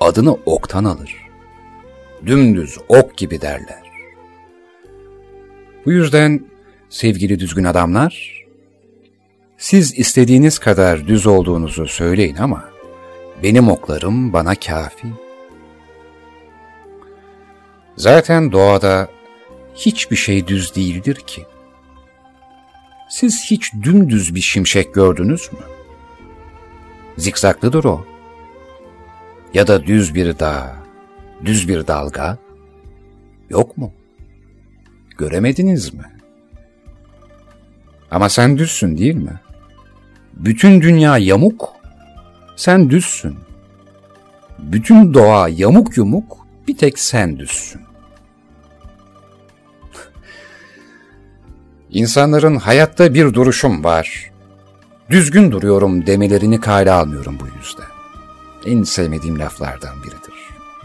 adını 0.00 0.32
oktan 0.32 0.84
alır. 0.84 1.16
Dümdüz 2.26 2.78
ok 2.88 3.16
gibi 3.16 3.40
derler. 3.40 3.82
Bu 5.86 5.92
yüzden 5.92 6.40
sevgili 6.88 7.38
düzgün 7.38 7.64
adamlar, 7.64 8.44
siz 9.58 9.98
istediğiniz 9.98 10.58
kadar 10.58 11.06
düz 11.06 11.26
olduğunuzu 11.26 11.86
söyleyin 11.86 12.36
ama 12.36 12.64
benim 13.42 13.68
oklarım 13.68 14.32
bana 14.32 14.54
kafi. 14.54 15.08
Zaten 17.96 18.52
doğada 18.52 19.08
hiçbir 19.74 20.16
şey 20.16 20.46
düz 20.46 20.74
değildir 20.76 21.14
ki. 21.14 21.46
Siz 23.10 23.44
hiç 23.50 23.72
dümdüz 23.82 24.34
bir 24.34 24.40
şimşek 24.40 24.94
gördünüz 24.94 25.52
mü? 25.52 25.77
Zikzaklıdır 27.18 27.84
o. 27.84 28.06
Ya 29.54 29.66
da 29.66 29.86
düz 29.86 30.14
bir 30.14 30.38
dağ, 30.38 30.76
düz 31.44 31.68
bir 31.68 31.86
dalga. 31.86 32.38
Yok 33.50 33.76
mu? 33.76 33.92
Göremediniz 35.18 35.94
mi? 35.94 36.04
Ama 38.10 38.28
sen 38.28 38.58
düzsün 38.58 38.98
değil 38.98 39.14
mi? 39.14 39.40
Bütün 40.32 40.80
dünya 40.80 41.18
yamuk, 41.18 41.68
sen 42.56 42.90
düzsün. 42.90 43.38
Bütün 44.58 45.14
doğa 45.14 45.48
yamuk 45.48 45.96
yumuk, 45.96 46.46
bir 46.68 46.76
tek 46.76 46.98
sen 46.98 47.38
düzsün. 47.38 47.80
İnsanların 51.90 52.56
hayatta 52.56 53.14
bir 53.14 53.34
duruşum 53.34 53.84
var. 53.84 54.30
Düzgün 55.10 55.52
duruyorum 55.52 56.06
demelerini 56.06 56.60
kale 56.60 56.92
almıyorum 56.92 57.38
bu 57.40 57.44
yüzden. 57.58 57.86
En 58.64 58.82
sevmediğim 58.82 59.38
laflardan 59.38 60.02
biridir. 60.02 60.34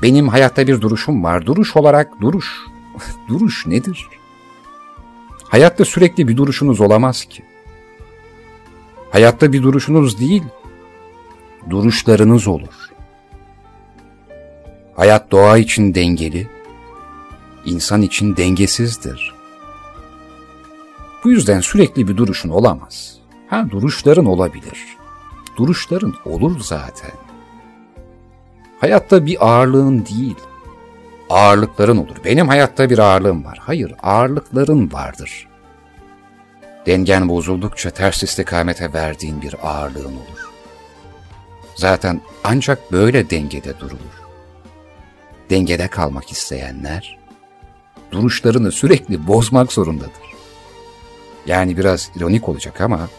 Benim 0.01 0.27
hayatta 0.27 0.67
bir 0.67 0.81
duruşum 0.81 1.23
var. 1.23 1.45
Duruş 1.45 1.75
olarak 1.75 2.21
duruş. 2.21 2.57
duruş 3.27 3.67
nedir? 3.67 4.07
Hayatta 5.49 5.85
sürekli 5.85 6.27
bir 6.27 6.37
duruşunuz 6.37 6.81
olamaz 6.81 7.25
ki. 7.25 7.43
Hayatta 9.11 9.53
bir 9.53 9.63
duruşunuz 9.63 10.19
değil, 10.19 10.43
duruşlarınız 11.69 12.47
olur. 12.47 12.89
Hayat 14.95 15.31
doğa 15.31 15.57
için 15.57 15.95
dengeli, 15.95 16.47
insan 17.65 18.01
için 18.01 18.37
dengesizdir. 18.37 19.33
Bu 21.23 21.31
yüzden 21.31 21.59
sürekli 21.59 22.07
bir 22.07 22.17
duruşun 22.17 22.49
olamaz. 22.49 23.22
Ha 23.53 23.69
duruşların 23.69 24.25
olabilir. 24.25 24.97
Duruşların 25.57 26.15
olur 26.25 26.59
zaten. 26.59 27.11
Hayatta 28.79 29.25
bir 29.25 29.47
ağırlığın 29.47 30.05
değil, 30.05 30.35
ağırlıkların 31.29 31.97
olur. 31.97 32.15
Benim 32.25 32.47
hayatta 32.47 32.89
bir 32.89 32.99
ağırlığım 32.99 33.45
var. 33.45 33.57
Hayır, 33.61 33.93
ağırlıkların 34.03 34.93
vardır. 34.93 35.47
Dengen 36.85 37.29
bozuldukça 37.29 37.89
ters 37.89 38.23
istikamete 38.23 38.93
verdiğin 38.93 39.41
bir 39.41 39.55
ağırlığın 39.63 40.05
olur. 40.05 40.51
Zaten 41.75 42.21
ancak 42.43 42.91
böyle 42.91 43.29
dengede 43.29 43.79
durulur. 43.79 44.23
Dengede 45.49 45.87
kalmak 45.87 46.31
isteyenler, 46.31 47.19
duruşlarını 48.11 48.71
sürekli 48.71 49.27
bozmak 49.27 49.71
zorundadır. 49.71 50.33
Yani 51.45 51.77
biraz 51.77 52.11
ironik 52.15 52.49
olacak 52.49 52.81
ama 52.81 53.09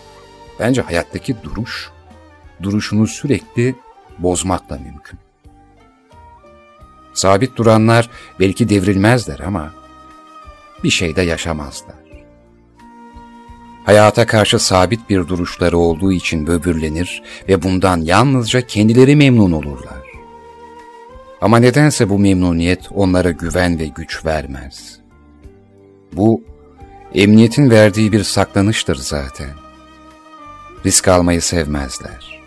bence 0.61 0.83
hayattaki 0.83 1.37
duruş, 1.43 1.91
duruşunu 2.63 3.07
sürekli 3.07 3.75
bozmakla 4.19 4.79
mümkün. 4.79 5.19
Sabit 7.15 7.57
duranlar 7.57 8.11
belki 8.41 8.69
devrilmezler 8.69 9.39
ama 9.39 9.73
bir 10.85 10.91
şeyde 10.91 11.23
yaşamazlar. 11.23 12.05
Hayata 13.85 14.27
karşı 14.27 14.59
sabit 14.59 15.11
bir 15.11 15.29
duruşları 15.29 15.79
olduğu 15.79 16.13
için 16.13 16.47
böbürlenir 16.47 17.23
ve 17.49 17.63
bundan 17.63 18.01
yalnızca 18.01 18.67
kendileri 18.67 19.17
memnun 19.17 19.53
olurlar. 19.53 20.05
Ama 21.41 21.59
nedense 21.59 22.09
bu 22.09 22.19
memnuniyet 22.19 22.89
onlara 22.95 23.31
güven 23.31 23.79
ve 23.79 23.87
güç 23.87 24.25
vermez. 24.25 25.01
Bu 26.13 26.43
Emniyetin 27.15 27.71
verdiği 27.71 28.13
bir 28.13 28.23
saklanıştır 28.23 28.97
zaten. 28.97 29.64
Risk 30.87 31.09
almayı 31.09 31.43
sevmezler. 31.43 32.43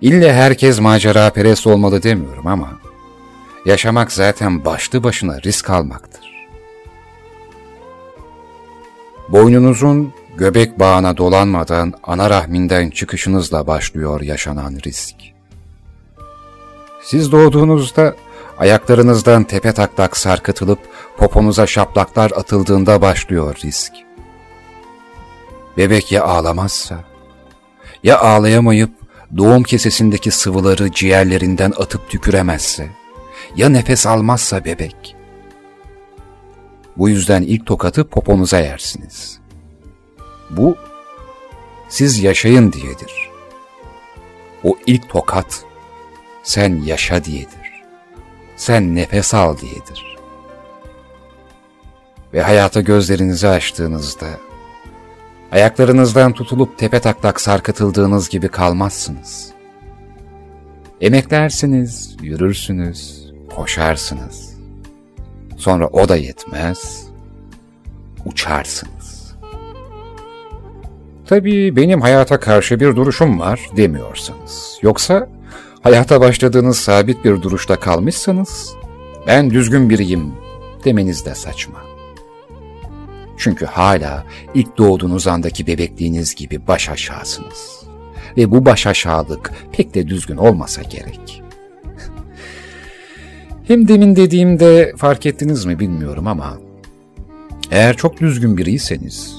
İlle 0.00 0.32
herkes 0.32 0.80
macera 0.80 1.30
perest 1.30 1.66
olmalı 1.66 2.02
demiyorum 2.02 2.46
ama 2.46 2.80
yaşamak 3.66 4.12
zaten 4.12 4.64
başlı 4.64 5.04
başına 5.04 5.42
risk 5.42 5.70
almaktır. 5.70 6.26
Boynunuzun 9.28 10.12
göbek 10.36 10.78
bağına 10.78 11.16
dolanmadan 11.16 11.92
ana 12.02 12.30
rahminden 12.30 12.90
çıkışınızla 12.90 13.66
başlıyor 13.66 14.20
yaşanan 14.20 14.78
risk. 14.84 15.16
Siz 17.02 17.32
doğduğunuzda 17.32 18.14
ayaklarınızdan 18.58 19.44
tepe 19.44 19.72
taklak 19.72 20.16
sarkıtılıp 20.16 20.78
poponuza 21.16 21.66
şaplaklar 21.66 22.30
atıldığında 22.30 23.02
başlıyor 23.02 23.56
risk. 23.64 23.92
Bebek 25.76 26.12
ya 26.12 26.24
ağlamazsa, 26.24 27.04
ya 28.06 28.18
ağlayamayıp 28.18 28.90
doğum 29.36 29.62
kesesindeki 29.62 30.30
sıvıları 30.30 30.92
ciğerlerinden 30.92 31.72
atıp 31.76 32.10
tüküremezse, 32.10 32.88
ya 33.56 33.68
nefes 33.68 34.06
almazsa 34.06 34.64
bebek. 34.64 35.16
Bu 36.96 37.08
yüzden 37.08 37.42
ilk 37.42 37.66
tokatı 37.66 38.08
poponuza 38.08 38.58
yersiniz. 38.58 39.38
Bu, 40.50 40.76
siz 41.88 42.18
yaşayın 42.22 42.72
diyedir. 42.72 43.30
O 44.64 44.76
ilk 44.86 45.08
tokat, 45.08 45.64
sen 46.42 46.82
yaşa 46.82 47.24
diyedir. 47.24 47.82
Sen 48.56 48.94
nefes 48.94 49.34
al 49.34 49.58
diyedir 49.58 50.16
ve 52.34 52.42
hayata 52.42 52.80
gözlerinizi 52.80 53.48
açtığınızda, 53.48 54.26
ayaklarınızdan 55.56 56.32
tutulup 56.32 56.78
tepe 56.78 57.00
taklak 57.00 57.40
sarkıtıldığınız 57.40 58.28
gibi 58.28 58.48
kalmazsınız. 58.48 59.50
Emeklersiniz, 61.00 62.16
yürürsünüz, 62.22 63.32
koşarsınız. 63.54 64.56
Sonra 65.56 65.86
o 65.86 66.08
da 66.08 66.16
yetmez, 66.16 67.06
uçarsınız. 68.24 69.34
Tabii 71.26 71.76
benim 71.76 72.00
hayata 72.00 72.40
karşı 72.40 72.80
bir 72.80 72.96
duruşum 72.96 73.40
var 73.40 73.60
demiyorsanız. 73.76 74.78
Yoksa 74.82 75.28
hayata 75.82 76.20
başladığınız 76.20 76.78
sabit 76.78 77.24
bir 77.24 77.42
duruşta 77.42 77.80
kalmışsanız, 77.80 78.74
ben 79.26 79.50
düzgün 79.50 79.90
biriyim 79.90 80.32
demeniz 80.84 81.26
de 81.26 81.34
saçma. 81.34 81.95
Çünkü 83.46 83.66
hala 83.66 84.24
ilk 84.54 84.78
doğduğunuz 84.78 85.26
andaki 85.26 85.66
bebekliğiniz 85.66 86.34
gibi 86.34 86.66
baş 86.66 86.88
aşağısınız. 86.88 87.84
Ve 88.36 88.50
bu 88.50 88.64
baş 88.64 88.86
aşağılık 88.86 89.52
pek 89.72 89.94
de 89.94 90.08
düzgün 90.08 90.36
olmasa 90.36 90.82
gerek. 90.82 91.42
Hem 93.66 93.88
demin 93.88 94.16
dediğimde 94.16 94.92
fark 94.96 95.26
ettiniz 95.26 95.64
mi 95.64 95.78
bilmiyorum 95.78 96.26
ama 96.26 96.58
eğer 97.70 97.96
çok 97.96 98.20
düzgün 98.20 98.56
biriyseniz 98.56 99.36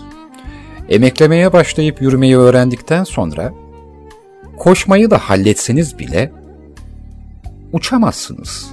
emeklemeye 0.89 1.53
başlayıp 1.53 2.01
yürümeyi 2.01 2.37
öğrendikten 2.37 3.03
sonra 3.03 3.53
koşmayı 4.57 5.11
da 5.11 5.17
halletseniz 5.17 5.99
bile 5.99 6.31
uçamazsınız. 7.73 8.67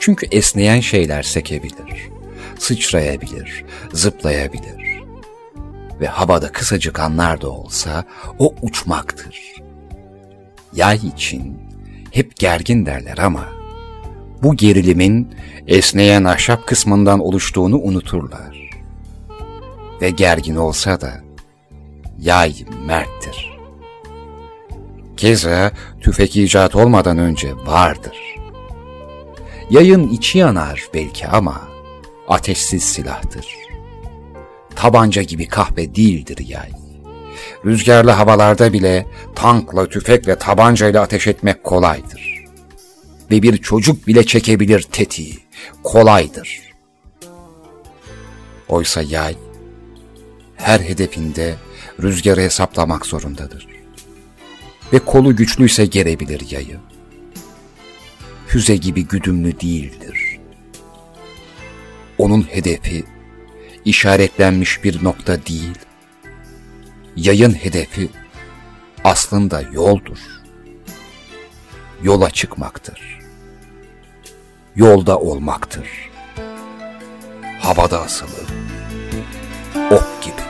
Çünkü 0.00 0.26
esneyen 0.30 0.80
şeyler 0.80 1.22
sekebilir 1.22 2.09
sıçrayabilir, 2.60 3.64
zıplayabilir. 3.92 5.00
Ve 6.00 6.06
havada 6.06 6.52
kısacık 6.52 7.00
anlar 7.00 7.40
da 7.40 7.50
olsa 7.50 8.04
o 8.38 8.54
uçmaktır. 8.62 9.54
Yay 10.74 10.96
için 10.96 11.58
hep 12.10 12.36
gergin 12.36 12.86
derler 12.86 13.18
ama 13.18 13.48
bu 14.42 14.56
gerilimin 14.56 15.34
esneyen 15.66 16.24
ahşap 16.24 16.66
kısmından 16.66 17.20
oluştuğunu 17.20 17.78
unuturlar. 17.78 18.70
Ve 20.02 20.10
gergin 20.10 20.56
olsa 20.56 21.00
da 21.00 21.12
yay 22.20 22.54
merttir. 22.86 23.50
Keza 25.16 25.72
tüfek 26.00 26.36
icat 26.36 26.76
olmadan 26.76 27.18
önce 27.18 27.56
vardır. 27.56 28.18
Yayın 29.70 30.08
içi 30.08 30.38
yanar 30.38 30.86
belki 30.94 31.26
ama 31.26 31.69
ateşsiz 32.30 32.82
silahtır. 32.82 33.46
Tabanca 34.76 35.22
gibi 35.22 35.48
kahpe 35.48 35.94
değildir 35.94 36.46
yay. 36.48 36.70
Rüzgarlı 37.64 38.10
havalarda 38.10 38.72
bile 38.72 39.06
tankla, 39.34 39.88
tüfekle, 39.88 40.38
tabancayla 40.38 41.02
ateş 41.02 41.26
etmek 41.26 41.64
kolaydır. 41.64 42.44
Ve 43.30 43.42
bir 43.42 43.56
çocuk 43.56 44.06
bile 44.06 44.26
çekebilir 44.26 44.82
tetiği. 44.82 45.38
Kolaydır. 45.82 46.60
Oysa 48.68 49.02
yay 49.02 49.36
her 50.56 50.80
hedefinde 50.80 51.54
rüzgarı 52.02 52.40
hesaplamak 52.40 53.06
zorundadır. 53.06 53.68
Ve 54.92 54.98
kolu 54.98 55.36
güçlüyse 55.36 55.86
gerebilir 55.86 56.50
yayı. 56.50 56.78
Füze 58.46 58.76
gibi 58.76 59.06
güdümlü 59.06 59.60
değildir. 59.60 60.29
Onun 62.20 62.42
hedefi 62.42 63.04
işaretlenmiş 63.84 64.84
bir 64.84 65.04
nokta 65.04 65.46
değil, 65.46 65.78
yayın 67.16 67.52
hedefi 67.52 68.08
aslında 69.04 69.62
yoldur. 69.72 70.18
Yola 72.02 72.30
çıkmaktır. 72.30 73.18
Yolda 74.76 75.18
olmaktır. 75.18 75.88
Havada 77.60 78.00
asılı, 78.00 78.40
ok 79.90 80.22
gibi. 80.22 80.42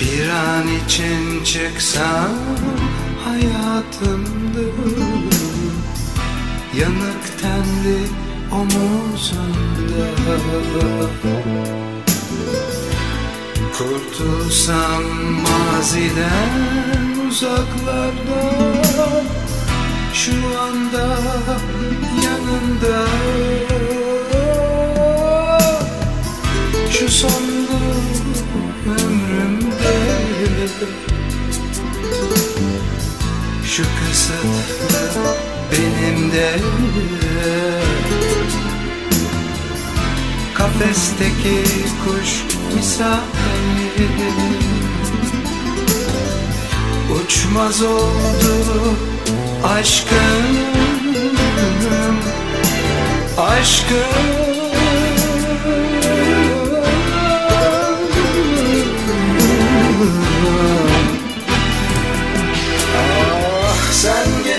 Bir 0.00 0.28
an 0.28 0.66
için 0.86 1.44
çıksam 1.44 2.30
hayatımdı. 3.38 4.64
Yanık 6.74 7.40
tenli 7.40 7.98
omuzunda 8.52 10.08
Kurtulsam 13.78 15.02
maziden 15.42 17.28
uzaklarda 17.28 18.42
Şu 20.12 20.32
anda 20.60 21.18
yanında 22.24 23.06
Şu 26.90 27.08
sonlu 27.08 27.78
ömrümde 28.86 29.98
Kısıtlı 33.82 35.34
benim 35.72 36.32
de. 36.32 36.58
Kafesteki 40.58 41.64
kuş 42.04 42.44
misali 42.74 44.08
Uçmaz 47.24 47.82
oldu 47.82 48.94
aşkım 49.64 50.56
Aşkım 53.38 54.47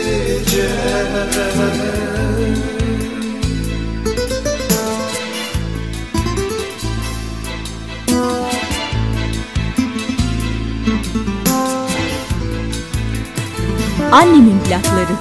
Annemin 14.12 14.60
plakları. 14.60 15.12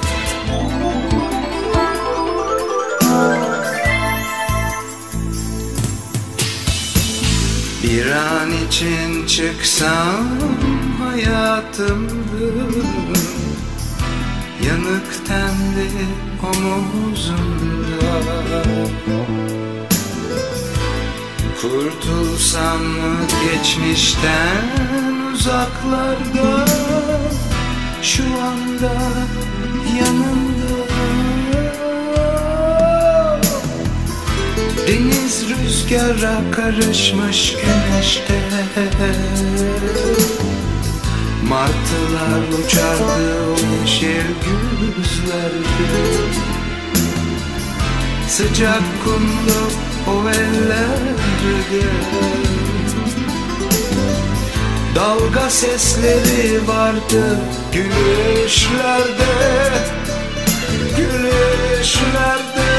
Bir 7.83 8.11
an 8.11 8.51
için 8.67 9.27
çıksam 9.27 10.27
hayatımdı 11.03 12.53
Yanık 14.67 15.27
tenli 15.27 15.89
omuzumda. 16.43 17.37
Kurtulsam 21.61 22.83
mı 22.83 23.17
geçmişten 23.43 24.65
uzaklarda 25.33 26.65
Şu 28.01 28.23
anda 28.23 28.93
yanımda. 29.99 30.57
Deniz 34.87 35.45
rüzgara 35.49 36.41
karışmış 36.51 37.55
güneşte. 37.55 38.37
Martılar 41.49 42.65
uçardı 42.65 43.45
o 43.45 43.81
yeşil 43.81 44.27
güzlerde. 44.97 45.87
Sıcak 48.27 48.83
kumlu 49.03 49.61
o 50.07 50.29
ellerde 50.29 51.77
Dalga 54.97 55.49
sesleri 55.49 56.67
vardı 56.67 57.39
gülüşlerde 57.73 59.33
Gülüşlerde. 60.97 62.71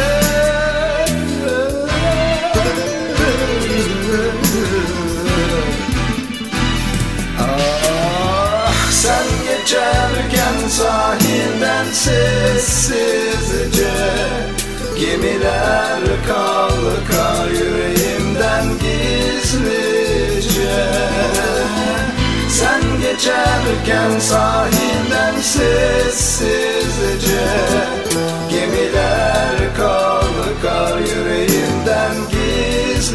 Ah 7.40 8.90
sen 8.90 9.26
geçerken 9.46 10.68
sahilden 10.68 11.85
sessizce 11.92 13.94
Gemiler 15.00 16.00
kalkar 16.28 17.50
yüreğimden 17.50 18.64
gizlice 18.78 19.88
geçerken 23.29 24.19
sahilden 24.19 25.41
sessizce 25.41 26.49
Gemiler 28.51 29.77
kalkar 29.77 30.99
yüreğimden 30.99 32.14
gizlice. 32.31 33.11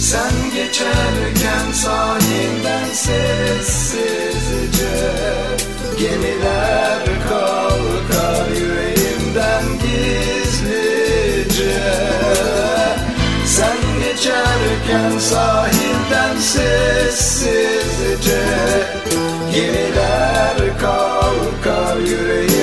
Sen 0.00 0.32
geçerken 0.54 1.72
sahilden 1.72 2.88
sessizce 2.92 4.04
Gemiler 5.98 7.02
kalkar 7.28 8.46
yüreğimden 8.48 9.64
gizlice. 9.82 11.02
Sen 13.46 13.76
geçerken 14.04 15.18
sahilden 15.18 15.83
sessizce 16.38 18.42
Gemiler 19.54 20.56
kalkar 20.80 21.96
yüreğimden 21.96 22.53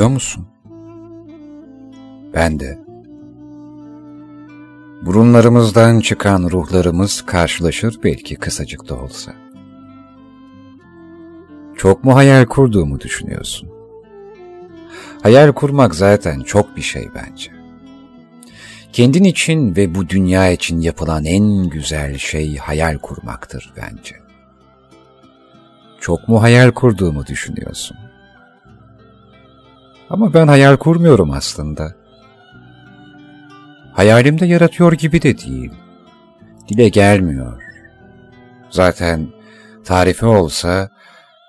Biliyor 0.00 0.12
musun? 0.12 0.46
Ben 2.34 2.60
de. 2.60 2.78
Burunlarımızdan 5.02 6.00
çıkan 6.00 6.42
ruhlarımız 6.42 7.22
karşılaşır 7.26 7.98
belki 8.04 8.36
kısacık 8.36 8.88
da 8.88 8.96
olsa. 8.96 9.32
Çok 11.76 12.04
mu 12.04 12.14
hayal 12.14 12.46
kurduğumu 12.46 13.00
düşünüyorsun? 13.00 13.68
Hayal 15.22 15.52
kurmak 15.52 15.94
zaten 15.94 16.40
çok 16.40 16.76
bir 16.76 16.82
şey 16.82 17.08
bence. 17.14 17.50
Kendin 18.92 19.24
için 19.24 19.76
ve 19.76 19.94
bu 19.94 20.08
dünya 20.08 20.50
için 20.50 20.80
yapılan 20.80 21.24
en 21.24 21.70
güzel 21.70 22.18
şey 22.18 22.56
hayal 22.56 22.98
kurmaktır 22.98 23.72
bence. 23.76 24.16
Çok 26.00 26.28
mu 26.28 26.42
hayal 26.42 26.70
kurduğumu 26.70 27.26
düşünüyorsun? 27.26 27.99
Ama 30.10 30.34
ben 30.34 30.48
hayal 30.48 30.76
kurmuyorum 30.76 31.30
aslında. 31.30 31.94
Hayalimde 33.92 34.46
yaratıyor 34.46 34.92
gibi 34.92 35.22
de 35.22 35.38
değil. 35.38 35.72
Dile 36.68 36.88
gelmiyor. 36.88 37.62
Zaten 38.70 39.28
tarifi 39.84 40.26
olsa 40.26 40.88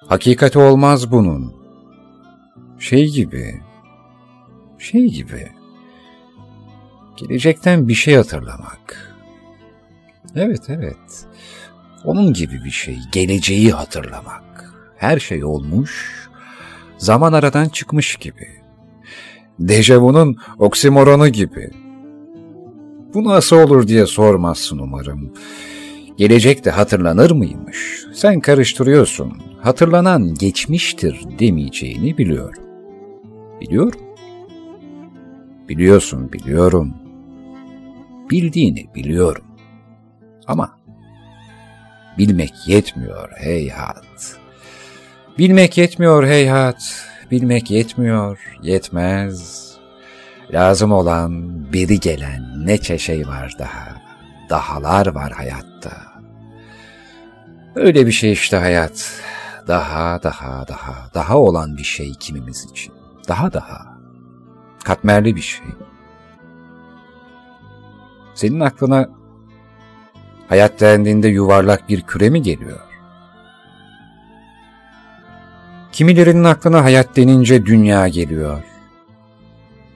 hakikati 0.07 0.59
olmaz 0.59 1.11
bunun. 1.11 1.53
Şey 2.79 3.07
gibi, 3.07 3.61
şey 4.79 5.07
gibi. 5.07 5.51
Gelecekten 7.17 7.87
bir 7.87 7.93
şey 7.93 8.15
hatırlamak. 8.15 9.15
Evet, 10.35 10.69
evet. 10.69 11.25
Onun 12.03 12.33
gibi 12.33 12.63
bir 12.63 12.71
şey, 12.71 12.99
geleceği 13.11 13.71
hatırlamak. 13.71 14.73
Her 14.97 15.19
şey 15.19 15.43
olmuş, 15.45 16.20
zaman 17.01 17.33
aradan 17.33 17.69
çıkmış 17.69 18.15
gibi. 18.15 18.47
Dejavu'nun 19.59 20.35
oksimoronu 20.59 21.27
gibi. 21.27 21.69
Bu 23.13 23.23
nasıl 23.23 23.55
olur 23.55 23.87
diye 23.87 24.05
sormazsın 24.05 24.77
umarım. 24.77 25.33
Gelecek 26.17 26.65
de 26.65 26.71
hatırlanır 26.71 27.31
mıymış? 27.31 28.05
Sen 28.13 28.39
karıştırıyorsun. 28.39 29.41
Hatırlanan 29.61 30.33
geçmiştir 30.33 31.21
demeyeceğini 31.39 32.17
biliyorum. 32.17 32.63
Biliyorum. 33.61 33.99
Biliyorsun, 35.69 36.33
biliyorum. 36.33 36.93
Bildiğini 38.29 38.87
biliyorum. 38.95 39.45
Ama 40.47 40.79
bilmek 42.17 42.53
yetmiyor 42.67 43.29
heyhat. 43.37 44.10
Bilmek 45.37 45.77
yetmiyor 45.77 46.27
heyhat. 46.27 47.05
Bilmek 47.31 47.71
yetmiyor, 47.71 48.39
yetmez. 48.61 49.71
Lazım 50.53 50.91
olan, 50.91 51.51
biri 51.73 51.99
gelen 51.99 52.65
neçe 52.65 52.97
şey 52.97 53.27
var 53.27 53.55
daha. 53.59 54.01
Dahalar 54.49 55.07
var 55.07 55.31
hayatta. 55.31 55.91
Öyle 57.75 58.07
bir 58.07 58.11
şey 58.11 58.31
işte 58.31 58.57
hayat. 58.57 59.21
Daha, 59.67 60.23
daha, 60.23 60.67
daha, 60.67 61.09
daha 61.13 61.37
olan 61.37 61.77
bir 61.77 61.83
şey 61.83 62.13
kimimiz 62.19 62.65
için. 62.71 62.93
Daha 63.27 63.53
daha. 63.53 63.97
Katmerli 64.83 65.35
bir 65.35 65.41
şey. 65.41 65.65
Senin 68.33 68.59
aklına 68.59 69.09
hayat 70.47 70.79
dendiğinde 70.79 71.27
yuvarlak 71.27 71.89
bir 71.89 72.01
küre 72.01 72.29
mi 72.29 72.41
geliyor? 72.41 72.90
Kimilerinin 76.01 76.43
aklına 76.43 76.83
hayat 76.83 77.15
denince 77.15 77.65
dünya 77.65 78.07
geliyor. 78.07 78.63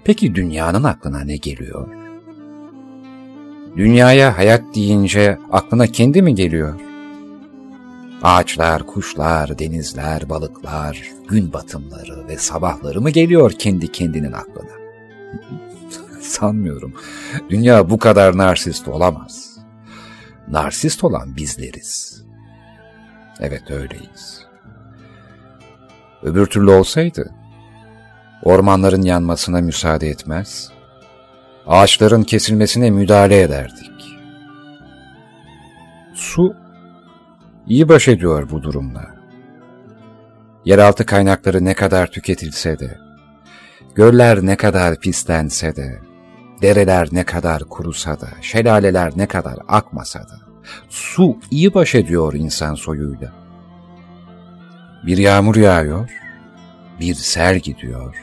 Peki 0.04 0.36
dünyanın 0.36 0.84
aklına 0.84 1.20
ne 1.20 1.38
geliyor? 1.38 1.88
Dünyaya 3.78 4.38
hayat 4.38 4.76
deyince 4.76 5.40
aklına 5.52 5.88
kendi 5.88 6.22
mi 6.22 6.36
geliyor? 6.36 6.80
Ağaçlar, 8.24 8.88
kuşlar, 8.88 9.60
denizler, 9.60 10.30
balıklar, 10.30 11.04
gün 11.28 11.54
batımları 11.54 12.28
ve 12.28 12.38
sabahları 12.38 13.02
mı 13.02 13.10
geliyor 13.10 13.52
kendi 13.52 13.92
kendinin 13.92 14.32
aklına? 14.32 14.76
Sanmıyorum. 16.22 16.94
Dünya 17.50 17.90
bu 17.90 18.00
kadar 18.00 18.38
narsist 18.38 18.88
olamaz. 18.88 19.58
Narsist 20.48 21.04
olan 21.04 21.36
bizleriz. 21.36 22.24
Evet 23.40 23.72
öyleyiz. 23.72 24.45
Öbür 26.26 26.46
türlü 26.46 26.72
olsaydı, 26.72 27.32
ormanların 28.44 29.02
yanmasına 29.02 29.62
müsaade 29.62 30.10
etmez, 30.10 30.72
ağaçların 31.68 32.24
kesilmesine 32.24 32.90
müdahale 32.90 33.42
ederdik. 33.42 33.92
Su, 36.16 36.56
iyi 37.68 37.90
baş 37.90 38.08
ediyor 38.08 38.50
bu 38.50 38.64
durumla. 38.64 39.16
Yeraltı 40.66 41.06
kaynakları 41.06 41.66
ne 41.66 41.74
kadar 41.74 42.08
tüketilse 42.08 42.80
de, 42.80 42.98
göller 43.96 44.46
ne 44.46 44.56
kadar 44.56 45.00
pislense 45.00 45.76
de, 45.76 46.00
dereler 46.62 47.08
ne 47.12 47.24
kadar 47.26 47.64
kurusa 47.64 48.22
da, 48.22 48.28
şelaleler 48.42 49.14
ne 49.16 49.28
kadar 49.28 49.56
akmasa 49.68 50.20
da, 50.20 50.40
su 50.90 51.38
iyi 51.52 51.74
baş 51.74 51.96
ediyor 51.96 52.34
insan 52.34 52.76
soyuyla. 52.76 53.45
Bir 55.06 55.18
yağmur 55.18 55.56
yağıyor, 55.56 56.10
bir 57.00 57.14
sel 57.16 57.60
gidiyor, 57.60 58.16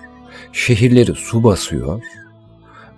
şehirleri 0.52 1.14
su 1.14 1.44
basıyor, 1.44 2.02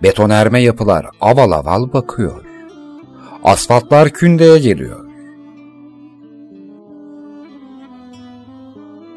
betonerme 0.03 0.61
yapılar 0.61 1.05
aval 1.21 1.51
aval 1.51 1.93
bakıyor, 1.93 2.45
asfaltlar 3.43 4.09
kündeye 4.09 4.59
geliyor. 4.59 5.05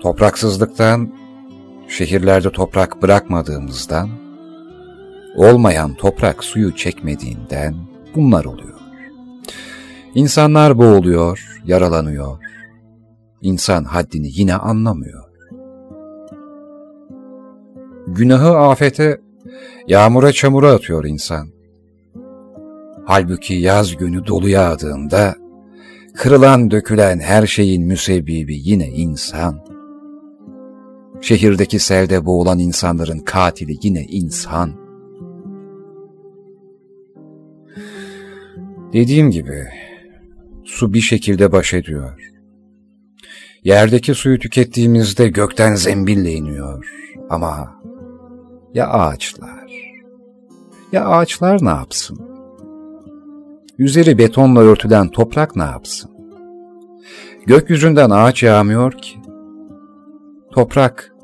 Topraksızlıktan, 0.03 1.15
şehirlerde 1.89 2.53
toprak 2.53 3.03
bırakmadığımızdan, 3.03 4.09
olmayan 5.37 5.95
toprak 5.95 6.45
suyu 6.45 6.77
çekmediğinden 6.77 7.75
bunlar 8.15 8.45
oluyor. 8.45 8.79
İnsanlar 10.15 10.79
boğuluyor, 10.79 11.61
yaralanıyor. 11.65 12.39
İnsan 13.43 13.85
haddini 13.85 14.29
yine 14.31 14.55
anlamıyor. 14.55 15.25
Günahı 18.07 18.57
afete, 18.59 19.21
yağmura 19.87 20.33
çamura 20.33 20.73
atıyor 20.73 21.05
insan. 21.05 21.49
Halbuki 23.07 23.55
yaz 23.55 23.97
günü 23.97 24.27
dolu 24.27 24.49
yağdığında, 24.49 25.35
kırılan 26.15 26.71
dökülen 26.71 27.19
her 27.19 27.47
şeyin 27.47 27.87
müsebbibi 27.87 28.59
yine 28.59 28.89
insan. 28.89 29.61
Şehirdeki 31.21 31.79
selde 31.79 32.27
boğulan 32.27 32.59
insanların 32.59 33.19
katili 33.19 33.77
yine 33.83 34.03
insan. 34.03 34.73
Dediğim 38.93 39.31
gibi, 39.31 39.65
su 40.65 40.93
bir 40.93 41.01
şekilde 41.01 41.53
baş 41.53 41.75
ediyor. 41.75 42.38
Yerdeki 43.65 44.15
suyu 44.15 44.39
tükettiğimizde 44.39 45.29
gökten 45.29 45.75
zembille 45.75 46.33
iniyor. 46.33 46.91
Ama 47.31 47.81
ya 48.75 48.89
ağaçlar? 48.89 49.73
Ya 50.93 51.07
ağaçlar 51.07 51.65
ne 51.65 51.69
yapsın? 51.69 52.19
Üzeri 53.79 54.19
betonla 54.19 54.61
örtülen 54.61 55.09
toprak 55.09 55.57
ne 55.57 55.63
yapsın? 55.63 56.11
Gökyüzünden 57.47 58.11
ağaç 58.11 58.43
yağmıyor 58.43 58.93
ki. 58.93 59.19
Toprak, 60.53 61.15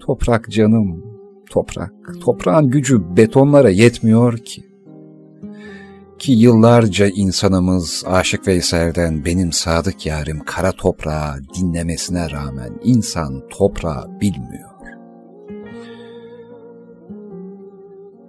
toprak 0.00 0.50
canım, 0.50 1.04
toprak, 1.50 1.92
toprağın 2.24 2.70
gücü 2.70 3.16
betonlara 3.16 3.70
yetmiyor 3.70 4.38
ki. 4.38 4.67
Ki 6.18 6.32
yıllarca 6.32 7.06
insanımız 7.06 8.04
Aşık 8.06 8.48
Veysel'den 8.48 9.24
benim 9.24 9.52
sadık 9.52 10.06
yarim 10.06 10.44
kara 10.44 10.72
toprağı 10.72 11.34
dinlemesine 11.54 12.30
rağmen 12.30 12.80
insan 12.84 13.48
toprağı 13.48 14.20
bilmiyor. 14.20 14.68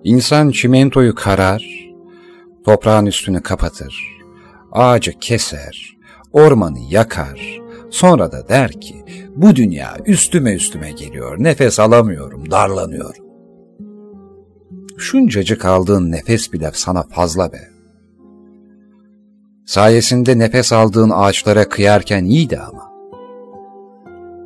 İnsan 0.04 0.50
çimentoyu 0.50 1.16
karar, 1.16 1.92
toprağın 2.66 3.06
üstünü 3.06 3.42
kapatır, 3.44 4.22
ağacı 4.72 5.20
keser, 5.20 5.98
ormanı 6.34 6.80
yakar, 6.90 7.60
sonra 7.90 8.32
da 8.32 8.50
der 8.50 8.72
ki 8.72 9.06
bu 9.36 9.56
dünya 9.56 9.98
üstüme 10.06 10.54
üstüme 10.54 10.92
geliyor, 10.92 11.44
nefes 11.44 11.80
alamıyorum, 11.80 12.52
darlanıyorum. 12.52 13.26
Şuncacık 14.98 15.66
aldığın 15.66 16.12
nefes 16.12 16.54
bile 16.54 16.72
sana 16.74 17.04
fazla 17.04 17.54
be. 17.54 17.79
Sayesinde 19.70 20.40
nefes 20.40 20.74
aldığın 20.74 21.10
ağaçlara 21.10 21.70
kıyarken 21.70 22.26
iyiydi 22.26 22.60
ama. 22.60 22.92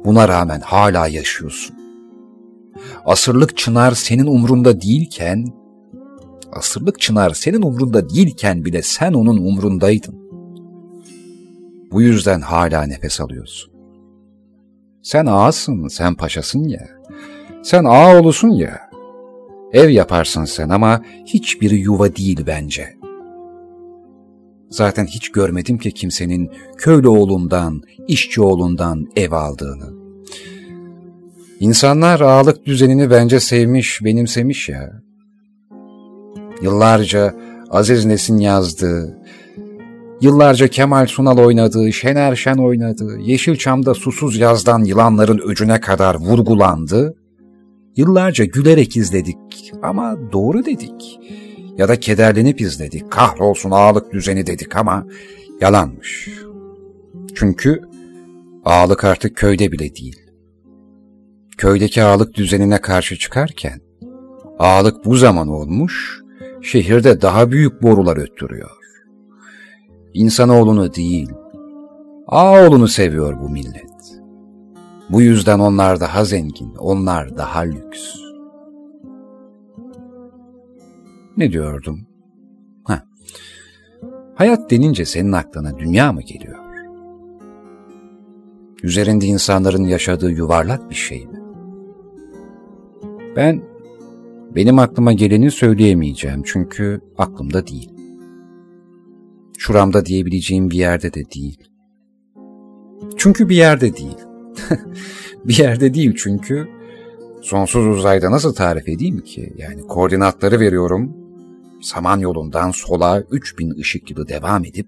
Buna 0.06 0.28
rağmen 0.28 0.60
hala 0.60 1.08
yaşıyorsun. 1.08 1.76
asırlık 3.06 3.58
çınar 3.58 3.92
senin 3.92 4.26
umrunda 4.26 4.82
değilken, 4.82 5.46
asırlık 6.52 7.00
çınar 7.00 7.34
senin 7.34 7.62
umrunda 7.62 8.10
değilken 8.10 8.66
bile 8.66 8.82
sen 8.82 9.14
onun 9.14 9.38
umrundaydın. 9.38 10.16
Bu 11.92 12.02
yüzden 12.02 12.42
hala 12.42 12.84
nefes 12.84 13.22
alıyorsun. 13.22 13.74
Sen 15.04 15.26
ağasın, 15.26 15.88
sen 15.88 16.16
paşasın 16.16 16.64
ya. 16.64 16.88
Sen 17.64 17.84
ağa 17.84 18.20
olusun 18.20 18.50
ya. 18.50 18.90
Ev 19.74 19.90
yaparsın 19.90 20.46
sen 20.46 20.70
ama 20.70 21.02
hiçbir 21.26 21.72
yuva 21.72 22.16
değil 22.16 22.44
bence. 22.48 23.03
Zaten 24.74 25.06
hiç 25.06 25.30
görmedim 25.30 25.78
ki 25.78 25.92
kimsenin 25.92 26.52
köylü 26.78 27.08
oğlundan, 27.08 27.82
işçi 28.08 28.42
oğlundan 28.42 29.06
ev 29.16 29.32
aldığını. 29.32 29.94
İnsanlar 31.60 32.22
ağalık 32.22 32.66
düzenini 32.66 33.10
bence 33.10 33.40
sevmiş, 33.40 34.04
benimsemiş 34.04 34.70
ya. 34.70 35.02
Yıllarca 36.62 37.36
Aziz 37.70 38.06
Nesin 38.06 38.38
yazdığı, 38.38 39.18
yıllarca 40.22 40.68
Kemal 40.68 41.06
Sunal 41.06 41.38
oynadığı, 41.38 41.94
Şener 41.94 42.36
Şen 42.36 42.58
oynadığı, 42.58 43.20
Yeşilçam'da 43.20 43.94
susuz 43.94 44.38
yazdan 44.38 44.84
yılanların 44.84 45.42
öcüne 45.50 45.80
kadar 45.80 46.16
vurgulandı. 46.16 47.16
Yıllarca 47.96 48.46
gülerek 48.46 48.98
izledik 48.98 49.38
ama 49.84 50.18
doğru 50.32 50.66
dedik. 50.66 51.20
Ya 51.78 51.88
da 51.88 52.00
kederlenip 52.00 52.62
izledik, 52.62 53.12
kahrolsun 53.12 53.72
ağalık 53.72 54.14
düzeni 54.14 54.48
dedik 54.48 54.76
ama 54.76 55.08
yalanmış. 55.62 56.30
Çünkü 57.36 57.82
ağalık 58.66 59.04
artık 59.04 59.38
köyde 59.38 59.72
bile 59.72 59.96
değil. 59.96 60.20
Köydeki 61.58 62.04
ağalık 62.04 62.34
düzenine 62.34 62.82
karşı 62.82 63.18
çıkarken, 63.18 63.82
ağalık 64.60 65.06
bu 65.06 65.16
zaman 65.16 65.48
olmuş, 65.48 66.22
şehirde 66.62 67.22
daha 67.22 67.52
büyük 67.52 67.84
borular 67.84 68.18
öttürüyor. 68.18 68.70
İnsanoğlunu 70.14 70.94
değil, 70.94 71.30
ağaoğlunu 72.28 72.88
seviyor 72.88 73.40
bu 73.40 73.50
millet. 73.50 73.94
Bu 75.10 75.22
yüzden 75.22 75.60
onlar 75.60 76.00
daha 76.00 76.26
zengin, 76.26 76.76
onlar 76.76 77.38
daha 77.38 77.60
lüks. 77.60 78.23
Ne 81.38 81.52
diyordum? 81.52 82.08
Ha. 82.84 83.04
Hayat 84.36 84.72
denince 84.72 85.06
senin 85.06 85.32
aklına 85.32 85.80
dünya 85.80 86.14
mı 86.14 86.22
geliyor? 86.22 86.58
Üzerinde 88.84 89.26
insanların 89.26 89.84
yaşadığı 89.84 90.32
yuvarlak 90.32 90.90
bir 90.90 90.96
şey 90.96 91.28
mi? 91.28 91.40
Ben 93.36 93.62
benim 94.56 94.80
aklıma 94.80 95.14
geleni 95.14 95.52
söyleyemeyeceğim 95.52 96.42
çünkü 96.46 97.02
aklımda 97.18 97.68
değil. 97.68 97.90
Şuramda 99.58 100.06
diyebileceğim 100.06 100.70
bir 100.70 100.78
yerde 100.78 101.14
de 101.14 101.22
değil. 101.36 101.58
Çünkü 103.18 103.50
bir 103.50 103.56
yerde 103.56 103.98
değil. 103.98 104.18
bir 105.46 105.60
yerde 105.60 105.94
değil 105.94 106.16
çünkü 106.18 106.68
sonsuz 107.42 107.88
uzayda 107.88 108.32
nasıl 108.32 108.54
tarif 108.56 108.90
edeyim 108.90 109.20
ki? 109.20 109.54
Yani 109.58 109.82
koordinatları 109.82 110.60
veriyorum. 110.60 111.23
Samanyolu'ndan 111.84 112.72
sola 112.72 113.22
3000 113.32 113.80
ışık 113.80 114.12
yılı 114.12 114.28
devam 114.28 114.66
edip 114.66 114.88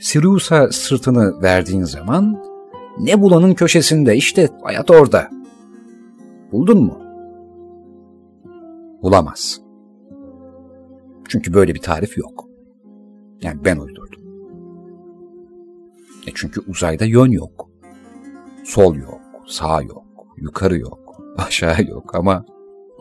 Sirius'a 0.00 0.72
sırtını 0.72 1.42
verdiğin 1.42 1.84
zaman 1.84 2.44
Nebula'nın 2.98 3.54
köşesinde 3.54 4.16
işte 4.16 4.48
hayat 4.62 4.90
orada. 4.90 5.30
Buldun 6.52 6.84
mu? 6.84 6.98
Bulamaz. 9.02 9.60
Çünkü 11.28 11.54
böyle 11.54 11.74
bir 11.74 11.80
tarif 11.80 12.18
yok. 12.18 12.48
Yani 13.42 13.64
ben 13.64 13.76
uydurdum. 13.76 14.22
E 16.26 16.30
çünkü 16.34 16.60
uzayda 16.60 17.04
yön 17.04 17.30
yok. 17.30 17.70
Sol 18.64 18.96
yok, 18.96 19.20
sağ 19.46 19.82
yok, 19.82 20.04
yukarı 20.36 20.78
yok, 20.78 21.22
aşağı 21.36 21.82
yok 21.82 22.14
ama 22.14 22.44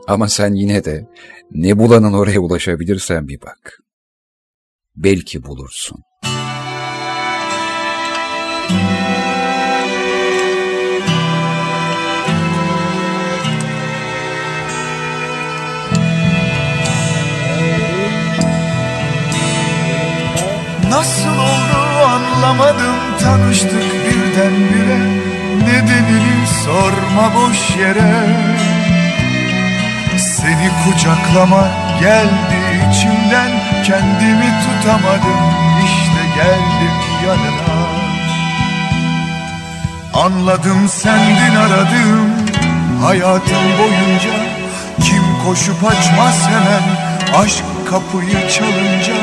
ama 0.08 0.30
sen 0.30 0.54
yine 0.54 0.86
de 0.86 1.08
Nebula'nın 1.52 2.14
oraya 2.14 2.40
ulaşabilirsen 2.40 3.28
bir 3.28 3.42
bak. 3.42 3.80
Belki 4.96 5.44
bulursun. 5.44 6.00
Nasıl 20.90 21.30
oldu 21.30 21.80
anlamadım 22.06 22.96
tanıştık 23.20 23.84
birdenbire 24.06 25.00
Nedenini 25.58 26.48
sorma 26.66 27.34
boş 27.36 27.78
yere 27.78 28.26
Seni 30.42 30.70
kucaklama 30.84 31.68
geldi 32.00 32.60
içimden 32.90 33.52
Kendimi 33.84 34.54
tutamadım 34.64 35.42
işte 35.86 36.22
geldim 36.36 36.98
yanına. 37.28 37.80
Anladım 40.14 40.90
sendin 40.90 41.56
aradım 41.56 42.30
hayatım 43.02 43.64
boyunca 43.80 44.60
Kim 45.04 45.24
koşup 45.46 45.84
açmaz 45.84 46.48
hemen 46.48 46.84
aşk 47.44 47.64
kapıyı 47.90 48.50
çalınca. 48.50 49.16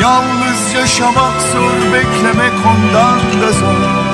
Yalnız 0.00 0.74
yaşamak 0.74 1.42
zor 1.52 1.92
beklemek 1.92 2.52
ondan 2.66 3.42
da 3.42 3.52
zor. 3.52 4.06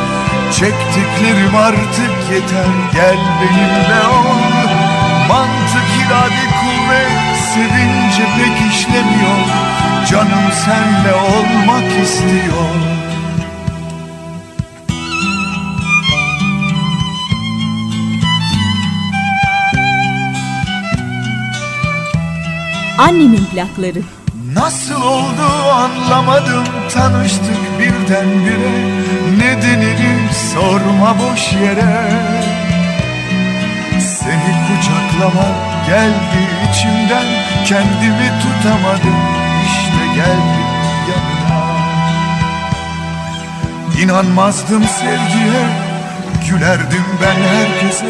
Çektiklerim 0.53 1.57
artık 1.57 2.15
yeter 2.33 2.73
gel 2.95 3.19
benimle 3.41 4.07
ol. 4.07 4.43
Mantık 5.29 5.92
irade 6.07 6.45
kuvvet 6.61 7.37
sevince 7.55 8.25
pek 8.37 8.73
işlemiyor. 8.73 9.39
Canım 10.11 10.53
senle 10.65 11.15
olmak 11.15 12.03
istiyor. 12.03 12.69
Annemin 22.99 23.45
plakları. 23.53 24.03
Nasıl 24.55 25.03
oldu 25.03 25.43
anlamadım. 25.75 26.65
Tanıştık 26.95 27.79
birdenbire. 27.79 29.03
Nedenini 29.39 30.29
sorma 30.55 31.17
boş 31.19 31.53
yere. 31.53 32.13
Seni 34.01 34.53
kucaklama 34.67 35.72
geldi 35.87 36.43
içimden 36.71 37.43
Kendimi 37.67 38.31
tutamadım. 38.43 39.19
İşte 39.67 40.15
geldim 40.15 40.69
yanına. 41.09 41.63
İnanmazdım 44.03 44.85
sevgiye 44.85 45.63
gülerdim 46.51 47.05
ben 47.23 47.41
herkese. 47.49 48.07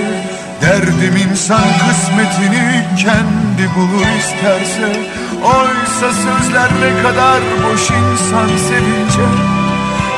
Derdim 0.62 1.16
insan 1.30 1.62
kısmetini 1.88 2.84
kendi 2.96 3.74
bulur 3.76 4.06
isterse. 4.18 5.00
Oysa 5.44 6.12
sözler 6.12 6.70
ne 6.80 7.02
kadar 7.02 7.40
boş 7.64 7.90
insan 7.90 8.48
sevince. 8.48 9.26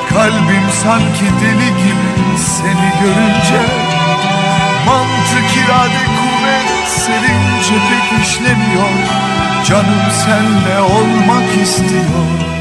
Kalbim 0.09 0.67
sanki 0.85 1.25
deli 1.41 1.69
gibi 1.69 2.39
seni 2.39 2.91
görünce. 3.03 3.61
Mantık 4.87 5.57
irade 5.57 6.24
kuvvet 6.45 6.89
sevince 6.89 7.75
pek 7.89 8.23
işlemiyor. 8.23 8.89
Canım 9.65 10.11
senle 10.11 10.81
olmak 10.81 11.63
istiyor 11.63 12.54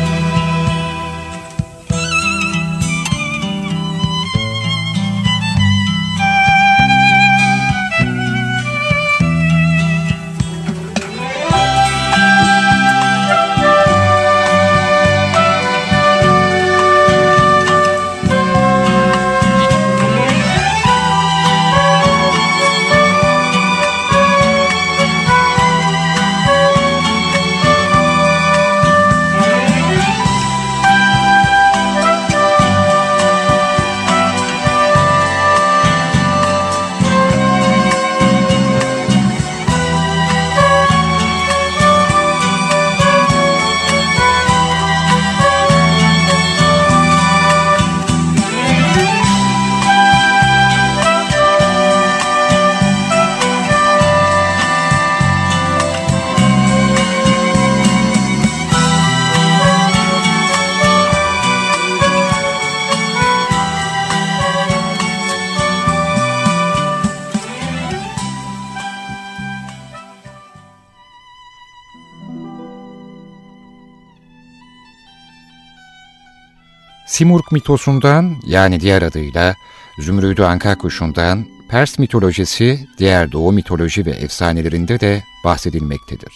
Simurg 77.13 77.43
mitosundan 77.51 78.35
yani 78.45 78.79
diğer 78.79 79.01
adıyla 79.01 79.55
Zümrüdü 79.99 80.43
Anka 80.43 80.77
kuşundan 80.77 81.45
Pers 81.69 81.99
mitolojisi, 81.99 82.87
diğer 82.97 83.31
Doğu 83.31 83.51
mitoloji 83.51 84.05
ve 84.05 84.11
efsanelerinde 84.11 84.99
de 84.99 85.23
bahsedilmektedir. 85.45 86.33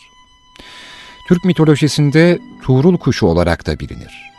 Türk 1.27 1.45
mitolojisinde 1.45 2.39
Tuğrul 2.63 2.97
kuşu 2.97 3.25
olarak 3.25 3.65
da 3.65 3.79
bilinir. 3.79 4.31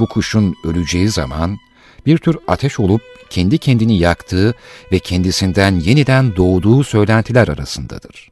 Bu 0.00 0.08
kuşun 0.08 0.54
öleceği 0.64 1.08
zaman 1.08 1.58
bir 2.06 2.18
tür 2.18 2.38
ateş 2.48 2.80
olup 2.80 3.02
kendi 3.30 3.58
kendini 3.58 3.98
yaktığı 3.98 4.54
ve 4.92 4.98
kendisinden 4.98 5.74
yeniden 5.74 6.36
doğduğu 6.36 6.84
söylentiler 6.84 7.48
arasındadır. 7.48 8.30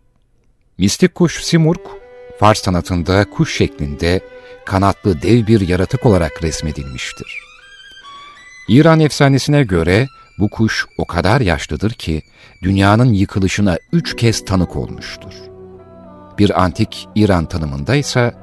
Mistik 0.79 1.15
kuş 1.15 1.45
Simurg, 1.45 1.81
Fars 2.41 2.63
sanatında 2.63 3.31
kuş 3.31 3.57
şeklinde 3.57 4.21
kanatlı 4.67 5.23
dev 5.23 5.47
bir 5.47 5.69
yaratık 5.69 6.07
olarak 6.07 6.43
resmedilmiştir. 6.43 7.39
İran 8.69 9.01
efsanesine 9.01 9.65
göre 9.65 10.07
bu 10.39 10.49
kuş 10.49 10.87
o 10.99 11.05
kadar 11.05 11.41
yaşlıdır 11.41 11.91
ki 11.91 12.23
dünyanın 12.63 13.13
yıkılışına 13.13 13.77
üç 13.93 14.17
kez 14.17 14.45
tanık 14.45 14.77
olmuştur. 14.77 15.33
Bir 16.39 16.63
antik 16.63 17.09
İran 17.15 17.47
tanımında 17.47 17.95
ise 17.95 18.35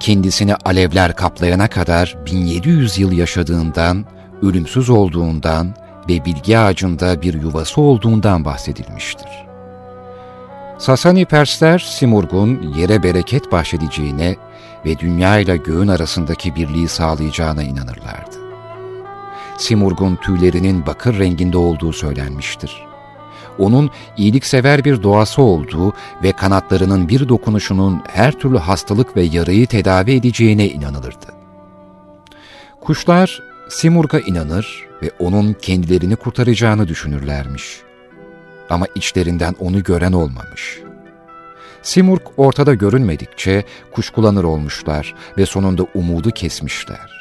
kendisini 0.00 0.54
alevler 0.54 1.16
kaplayana 1.16 1.68
kadar 1.68 2.16
1700 2.26 2.98
yıl 2.98 3.12
yaşadığından, 3.12 4.04
ölümsüz 4.42 4.90
olduğundan 4.90 5.74
ve 6.08 6.24
bilgi 6.24 6.58
ağacında 6.58 7.22
bir 7.22 7.34
yuvası 7.34 7.80
olduğundan 7.80 8.44
bahsedilmiştir. 8.44 9.28
Sasani 10.78 11.24
Persler 11.24 11.78
Simurg'un 11.78 12.72
yere 12.76 13.02
bereket 13.02 13.52
bahşedeceğine 13.52 14.36
ve 14.86 14.98
dünya 14.98 15.38
ile 15.38 15.56
göğün 15.56 15.88
arasındaki 15.88 16.54
birliği 16.54 16.88
sağlayacağına 16.88 17.62
inanırlardı. 17.62 18.36
Simurg'un 19.58 20.16
tüylerinin 20.16 20.86
bakır 20.86 21.18
renginde 21.18 21.58
olduğu 21.58 21.92
söylenmiştir. 21.92 22.86
Onun 23.58 23.90
iyiliksever 24.16 24.84
bir 24.84 25.02
doğası 25.02 25.42
olduğu 25.42 25.92
ve 26.22 26.32
kanatlarının 26.32 27.08
bir 27.08 27.28
dokunuşunun 27.28 28.02
her 28.08 28.32
türlü 28.32 28.58
hastalık 28.58 29.16
ve 29.16 29.22
yarayı 29.22 29.66
tedavi 29.66 30.12
edeceğine 30.12 30.68
inanılırdı. 30.68 31.26
Kuşlar 32.80 33.42
Simurg'a 33.68 34.20
inanır 34.20 34.88
ve 35.02 35.10
onun 35.18 35.52
kendilerini 35.52 36.16
kurtaracağını 36.16 36.88
düşünürlermiş. 36.88 37.80
Ama 38.70 38.86
içlerinden 38.94 39.54
onu 39.58 39.82
gören 39.82 40.12
olmamış. 40.12 40.80
Simurg 41.82 42.20
ortada 42.36 42.74
görünmedikçe 42.74 43.64
kuşkulanır 43.92 44.44
olmuşlar 44.44 45.14
ve 45.38 45.46
sonunda 45.46 45.86
umudu 45.94 46.30
kesmişler. 46.30 47.20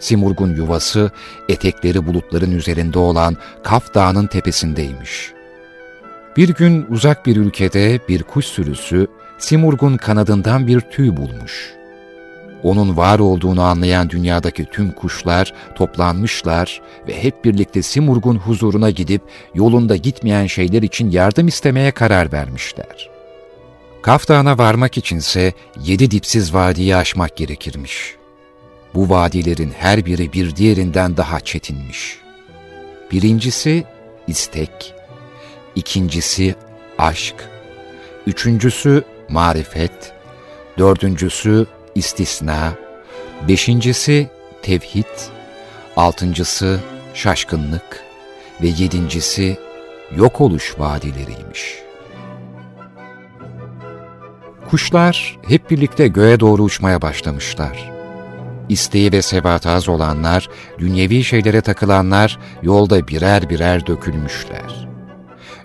Simurg'un 0.00 0.56
yuvası 0.56 1.10
etekleri 1.48 2.06
bulutların 2.06 2.50
üzerinde 2.52 2.98
olan 2.98 3.36
Kaf 3.62 3.94
Dağı'nın 3.94 4.26
tepesindeymiş. 4.26 5.32
Bir 6.36 6.48
gün 6.48 6.86
uzak 6.90 7.26
bir 7.26 7.36
ülkede 7.36 8.00
bir 8.08 8.22
kuş 8.22 8.46
sürüsü 8.46 9.06
Simurg'un 9.38 9.96
kanadından 9.96 10.66
bir 10.66 10.80
tüy 10.80 11.16
bulmuş. 11.16 11.74
Onun 12.62 12.96
var 12.96 13.18
olduğunu 13.18 13.62
anlayan 13.62 14.10
dünyadaki 14.10 14.64
tüm 14.64 14.92
kuşlar 14.92 15.52
toplanmışlar 15.74 16.80
ve 17.08 17.22
hep 17.22 17.44
birlikte 17.44 17.82
Simurg'un 17.82 18.36
huzuruna 18.36 18.90
gidip 18.90 19.22
yolunda 19.54 19.96
gitmeyen 19.96 20.46
şeyler 20.46 20.82
için 20.82 21.10
yardım 21.10 21.48
istemeye 21.48 21.90
karar 21.90 22.32
vermişler. 22.32 23.13
Kaf 24.04 24.30
varmak 24.58 24.98
içinse 24.98 25.52
yedi 25.84 26.10
dipsiz 26.10 26.54
vadiyi 26.54 26.96
aşmak 26.96 27.36
gerekirmiş.'' 27.36 28.16
Bu 28.94 29.10
vadilerin 29.10 29.72
her 29.78 30.06
biri 30.06 30.32
bir 30.32 30.56
diğerinden 30.56 31.16
daha 31.16 31.40
çetinmiş. 31.40 32.18
Birincisi 33.12 33.84
istek, 34.26 34.94
ikincisi 35.74 36.54
aşk, 36.98 37.34
üçüncüsü 38.26 39.04
marifet, 39.28 40.12
dördüncüsü 40.78 41.66
istisna, 41.94 42.72
beşincisi 43.48 44.30
tevhid, 44.62 45.14
altıncısı 45.96 46.80
şaşkınlık 47.14 48.04
ve 48.62 48.66
yedincisi 48.66 49.58
yok 50.16 50.40
oluş 50.40 50.74
vadileriymiş. 50.78 51.83
Kuşlar 54.74 55.38
hep 55.48 55.70
birlikte 55.70 56.08
göğe 56.08 56.40
doğru 56.40 56.62
uçmaya 56.62 57.02
başlamışlar. 57.02 57.92
İsteği 58.68 59.12
ve 59.12 59.22
sebat 59.22 59.66
az 59.66 59.88
olanlar, 59.88 60.48
dünyevi 60.78 61.24
şeylere 61.24 61.60
takılanlar 61.60 62.38
yolda 62.62 63.08
birer 63.08 63.50
birer 63.50 63.86
dökülmüşler. 63.86 64.88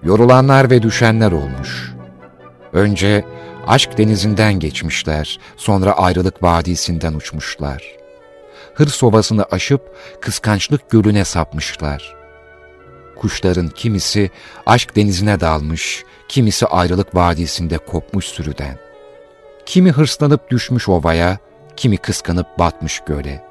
Yorulanlar 0.03 0.70
ve 0.70 0.82
düşenler 0.82 1.32
olmuş. 1.32 1.93
Önce 2.74 3.26
aşk 3.68 3.97
denizinden 3.97 4.53
geçmişler, 4.53 5.39
sonra 5.57 5.91
ayrılık 5.91 6.43
vadisinden 6.43 7.14
uçmuşlar. 7.14 7.84
Hırs 8.74 9.03
ovasını 9.03 9.45
aşıp 9.51 9.95
kıskançlık 10.22 10.89
gölüne 10.89 11.26
sapmışlar. 11.26 12.16
Kuşların 13.16 13.68
kimisi 13.68 14.30
aşk 14.66 14.95
denizine 14.95 15.39
dalmış, 15.39 16.03
kimisi 16.28 16.66
ayrılık 16.66 17.16
vadisinde 17.16 17.78
kopmuş 17.78 18.26
sürüden. 18.26 18.89
Kimi 19.70 19.92
hırslanıp 19.92 20.52
düşmüş 20.52 20.90
ovaya, 20.90 21.38
kimi 21.76 21.98
kıskanıp 21.98 22.60
batmış 22.60 23.00
göle. 23.00 23.44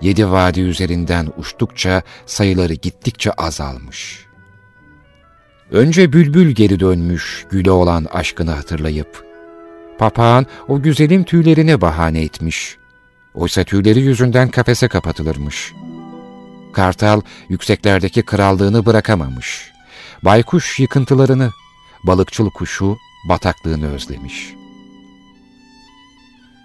Yedi 0.00 0.30
vadi 0.30 0.60
üzerinden 0.60 1.28
uçtukça 1.36 2.02
sayıları 2.26 2.74
gittikçe 2.74 3.32
azalmış. 3.32 4.26
Önce 5.70 6.12
bülbül 6.12 6.50
geri 6.50 6.80
dönmüş 6.80 7.46
güle 7.50 7.70
olan 7.70 8.04
aşkını 8.04 8.50
hatırlayıp. 8.50 9.24
Papağan 9.98 10.46
o 10.68 10.82
güzelim 10.82 11.24
tüylerini 11.24 11.80
bahane 11.80 12.22
etmiş. 12.22 12.76
Oysa 13.34 13.64
tüyleri 13.64 14.00
yüzünden 14.00 14.48
kafese 14.48 14.88
kapatılırmış. 14.88 15.72
Kartal 16.72 17.20
yükseklerdeki 17.48 18.22
krallığını 18.22 18.86
bırakamamış. 18.86 19.72
Baykuş 20.22 20.80
yıkıntılarını, 20.80 21.50
balıkçıl 22.04 22.50
kuşu 22.50 22.96
bataklığını 23.28 23.94
özlemiş. 23.94 24.63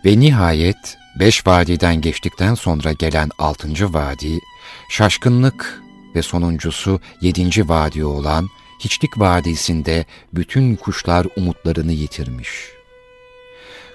Ve 0.05 0.19
nihayet 0.19 0.97
Beş 1.19 1.47
vadiden 1.47 2.01
geçtikten 2.01 2.55
sonra 2.55 2.91
gelen 2.93 3.29
altıncı 3.37 3.93
vadi, 3.93 4.39
şaşkınlık 4.89 5.81
ve 6.15 6.21
sonuncusu 6.21 7.01
yedinci 7.21 7.69
vadi 7.69 8.05
olan 8.05 8.49
Hiçlik 8.79 9.19
Vadisi'nde 9.19 10.05
bütün 10.33 10.75
kuşlar 10.75 11.27
umutlarını 11.35 11.91
yitirmiş. 11.91 12.49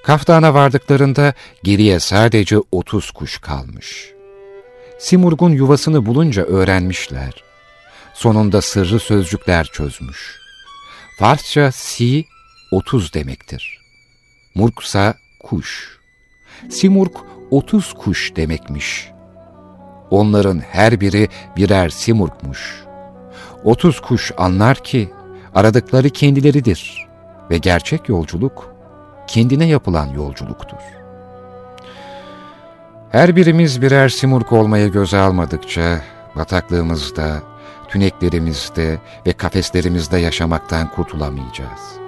Kaftan'a 0.05 0.55
vardıklarında 0.55 1.34
geriye 1.62 2.00
sadece 2.00 2.57
otuz 2.72 3.11
kuş 3.11 3.38
kalmış. 3.38 4.12
Simurg'un 4.98 5.50
yuvasını 5.50 6.07
bulunca 6.07 6.42
öğrenmişler. 6.42 7.32
Sonunda 8.14 8.62
sırrı 8.62 9.00
sözcükler 9.00 9.64
çözmüş. 9.64 10.38
Farsça 11.18 11.72
si, 11.72 12.24
otuz 12.70 13.14
demektir. 13.14 13.78
Murksa 14.55 15.14
kuş. 15.45 15.99
Simurg 16.70 17.12
30 17.51 17.92
kuş 17.92 18.36
demekmiş. 18.36 19.11
Onların 20.11 20.61
her 20.61 21.01
biri 21.01 21.28
birer 21.57 21.88
simurgmuş. 21.88 22.84
30 23.64 24.01
kuş 24.01 24.32
anlar 24.36 24.76
ki 24.76 25.11
aradıkları 25.55 26.11
kendileridir 26.11 27.07
ve 27.51 27.59
gerçek 27.59 28.09
yolculuk 28.09 28.74
kendine 29.26 29.66
yapılan 29.66 30.07
yolculuktur. 30.07 30.78
Her 33.11 33.36
birimiz 33.36 33.82
birer 33.82 34.09
simurg 34.09 34.53
olmayı 34.53 34.92
göze 34.92 35.18
almadıkça 35.18 36.01
bataklığımızda, 36.36 37.42
tüneklerimizde 37.88 38.99
ve 39.26 39.32
kafeslerimizde 39.32 40.18
yaşamaktan 40.18 40.90
kurtulamayacağız.'' 40.90 42.03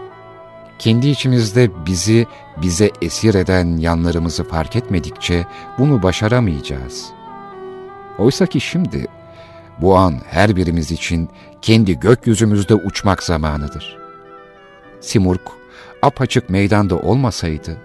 Kendi 0.78 1.08
içimizde 1.08 1.86
bizi 1.86 2.26
bize 2.62 2.90
esir 3.02 3.34
eden 3.34 3.76
yanlarımızı 3.76 4.44
fark 4.44 4.76
etmedikçe 4.76 5.46
bunu 5.78 6.02
başaramayacağız. 6.02 7.06
Oysa 8.18 8.46
ki 8.46 8.60
şimdi 8.60 9.06
bu 9.78 9.96
an 9.96 10.20
her 10.30 10.56
birimiz 10.56 10.92
için 10.92 11.28
kendi 11.62 12.00
gökyüzümüzde 12.00 12.74
uçmak 12.74 13.22
zamanıdır. 13.22 13.96
Simurg 15.00 15.40
apaçık 16.02 16.50
meydanda 16.50 16.98
olmasaydı 16.98 17.76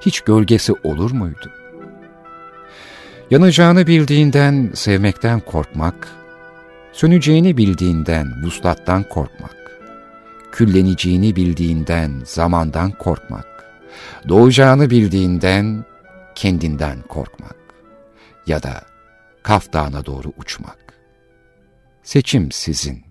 hiç 0.00 0.20
gölgesi 0.20 0.72
olur 0.84 1.10
muydu? 1.10 1.50
Yanacağını 3.30 3.86
bildiğinden 3.86 4.70
sevmekten 4.74 5.40
korkmak, 5.40 6.08
söneceğini 6.92 7.56
bildiğinden 7.56 8.44
vuslattan 8.44 9.02
korkmak, 9.02 9.56
külleneceğini 10.54 11.36
bildiğinden 11.36 12.10
zamandan 12.24 12.90
korkmak, 12.90 13.46
doğacağını 14.28 14.90
bildiğinden 14.90 15.84
kendinden 16.34 17.02
korkmak 17.08 17.56
ya 18.46 18.62
da 18.62 18.82
Kaf 19.42 19.72
Dağı'na 19.72 20.06
doğru 20.06 20.32
uçmak. 20.38 20.78
Seçim 22.02 22.52
sizin. 22.52 23.04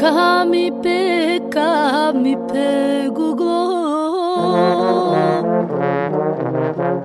Kami 0.00 0.82
pe, 0.82 1.40
kami 1.50 2.46
pe, 2.46 3.08
guglo. 3.14 3.68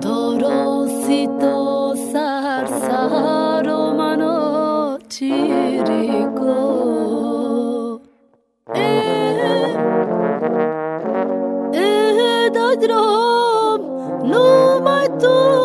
Dorosito 0.02 1.94
sar 2.12 2.66
Drøm, 12.84 13.80
nå 14.26 14.32
no 14.32 14.80
matter. 14.84 15.63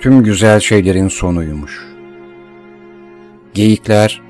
Tüm 0.00 0.22
güzel 0.22 0.60
şeylerin 0.60 1.08
sonuymuş. 1.08 1.86
Geyikler 3.54 4.22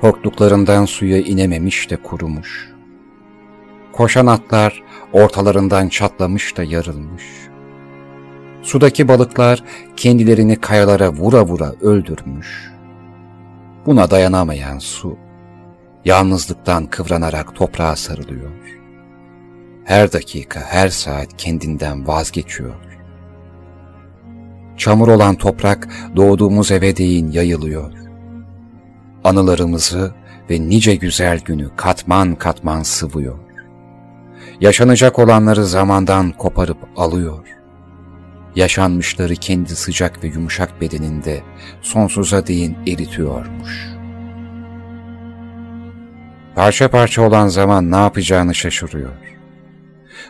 korktuklarından 0.00 0.84
suya 0.84 1.18
inememiş 1.18 1.90
de 1.90 1.96
kurumuş. 1.96 2.72
Koşan 3.92 4.26
atlar 4.26 4.82
ortalarından 5.12 5.88
çatlamış 5.88 6.56
da 6.56 6.62
yarılmış. 6.62 7.22
Sudaki 8.62 9.08
balıklar 9.08 9.62
kendilerini 9.96 10.56
kayalara 10.56 11.12
vura 11.12 11.46
vura 11.46 11.72
öldürmüş. 11.80 12.72
Buna 13.86 14.10
dayanamayan 14.10 14.78
su, 14.78 15.16
yalnızlıktan 16.04 16.86
kıvranarak 16.86 17.54
toprağa 17.54 17.96
sarılıyor. 17.96 18.50
Her 19.84 20.12
dakika, 20.12 20.60
her 20.60 20.88
saat 20.88 21.36
kendinden 21.36 22.06
vazgeçiyor. 22.06 22.93
Çamur 24.76 25.08
olan 25.08 25.34
toprak 25.34 25.88
doğduğumuz 26.16 26.72
eve 26.72 26.96
değin 26.96 27.30
yayılıyor. 27.30 27.92
Anılarımızı 29.24 30.14
ve 30.50 30.60
nice 30.60 30.94
güzel 30.94 31.40
günü 31.40 31.70
katman 31.76 32.34
katman 32.34 32.82
sıvıyor. 32.82 33.38
Yaşanacak 34.60 35.18
olanları 35.18 35.66
zamandan 35.66 36.32
koparıp 36.32 36.78
alıyor. 36.96 37.46
Yaşanmışları 38.56 39.34
kendi 39.34 39.76
sıcak 39.76 40.24
ve 40.24 40.28
yumuşak 40.28 40.80
bedeninde 40.80 41.42
sonsuza 41.82 42.46
değin 42.46 42.76
eritiyormuş. 42.86 43.94
Parça 46.54 46.90
parça 46.90 47.22
olan 47.22 47.48
zaman 47.48 47.90
ne 47.90 47.96
yapacağını 47.96 48.54
şaşırıyor. 48.54 49.12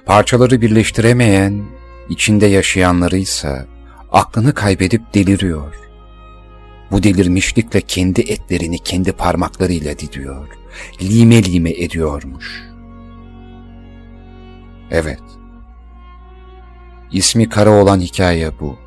Parçaları 0.07 0.61
birleştiremeyen, 0.61 1.65
içinde 2.09 2.47
yaşayanlarıysa 2.47 3.67
aklını 4.15 4.55
kaybedip 4.55 5.15
deliriyor. 5.15 5.75
Bu 6.91 7.03
delirmişlikle 7.03 7.81
kendi 7.81 8.21
etlerini 8.21 8.79
kendi 8.79 9.13
parmaklarıyla 9.13 9.99
didiyor, 9.99 10.49
lime 11.03 11.45
lime 11.45 11.71
ediyormuş. 11.71 12.63
Evet, 14.91 15.23
ismi 17.13 17.49
kara 17.49 17.71
olan 17.71 18.01
hikaye 18.01 18.61
bu. 18.61 18.79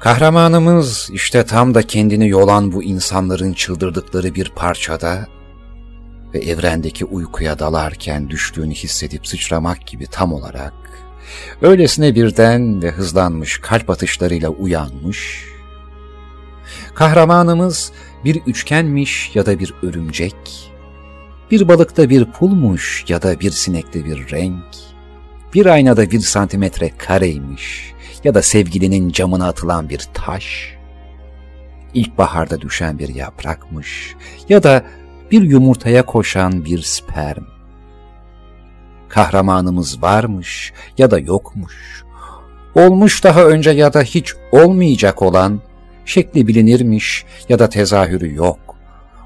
Kahramanımız 0.00 1.10
işte 1.12 1.44
tam 1.46 1.74
da 1.74 1.82
kendini 1.82 2.28
yolan 2.28 2.72
bu 2.72 2.82
insanların 2.82 3.52
çıldırdıkları 3.52 4.34
bir 4.34 4.52
parçada 4.56 5.26
ve 6.34 6.38
evrendeki 6.38 7.04
uykuya 7.04 7.58
dalarken 7.58 8.30
düştüğünü 8.30 8.74
hissedip 8.74 9.26
sıçramak 9.26 9.86
gibi 9.86 10.06
tam 10.06 10.32
olarak 10.32 10.95
öylesine 11.62 12.14
birden 12.14 12.82
ve 12.82 12.90
hızlanmış 12.90 13.58
kalp 13.58 13.90
atışlarıyla 13.90 14.48
uyanmış. 14.48 15.44
Kahramanımız 16.94 17.92
bir 18.24 18.42
üçgenmiş 18.46 19.30
ya 19.34 19.46
da 19.46 19.58
bir 19.58 19.74
örümcek, 19.82 20.36
bir 21.50 21.68
balıkta 21.68 22.10
bir 22.10 22.24
pulmuş 22.24 23.04
ya 23.08 23.22
da 23.22 23.40
bir 23.40 23.50
sinekte 23.50 24.04
bir 24.04 24.30
renk, 24.30 24.64
bir 25.54 25.66
aynada 25.66 26.10
bir 26.10 26.20
santimetre 26.20 26.90
kareymiş 26.98 27.92
ya 28.24 28.34
da 28.34 28.42
sevgilinin 28.42 29.10
camına 29.10 29.48
atılan 29.48 29.88
bir 29.88 30.00
taş, 30.14 30.76
ilkbaharda 31.94 32.60
düşen 32.60 32.98
bir 32.98 33.08
yaprakmış 33.08 34.14
ya 34.48 34.62
da 34.62 34.84
bir 35.30 35.42
yumurtaya 35.42 36.06
koşan 36.06 36.64
bir 36.64 36.82
sperm. 36.82 37.55
Kahramanımız 39.16 40.02
varmış 40.02 40.72
ya 40.98 41.10
da 41.10 41.18
yokmuş, 41.18 42.04
olmuş 42.74 43.24
daha 43.24 43.44
önce 43.44 43.70
ya 43.70 43.92
da 43.92 44.02
hiç 44.02 44.34
olmayacak 44.52 45.22
olan, 45.22 45.60
şekli 46.04 46.46
bilinirmiş 46.46 47.24
ya 47.48 47.58
da 47.58 47.68
tezahürü 47.68 48.34
yok. 48.34 48.58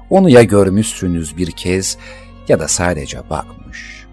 Onu 0.09 0.29
ya 0.29 0.43
görmüşsünüz 0.43 1.37
bir 1.37 1.51
kez 1.51 1.97
ya 2.47 2.59
da 2.59 2.67
sadece 2.67 3.29
bakmış. 3.29 4.05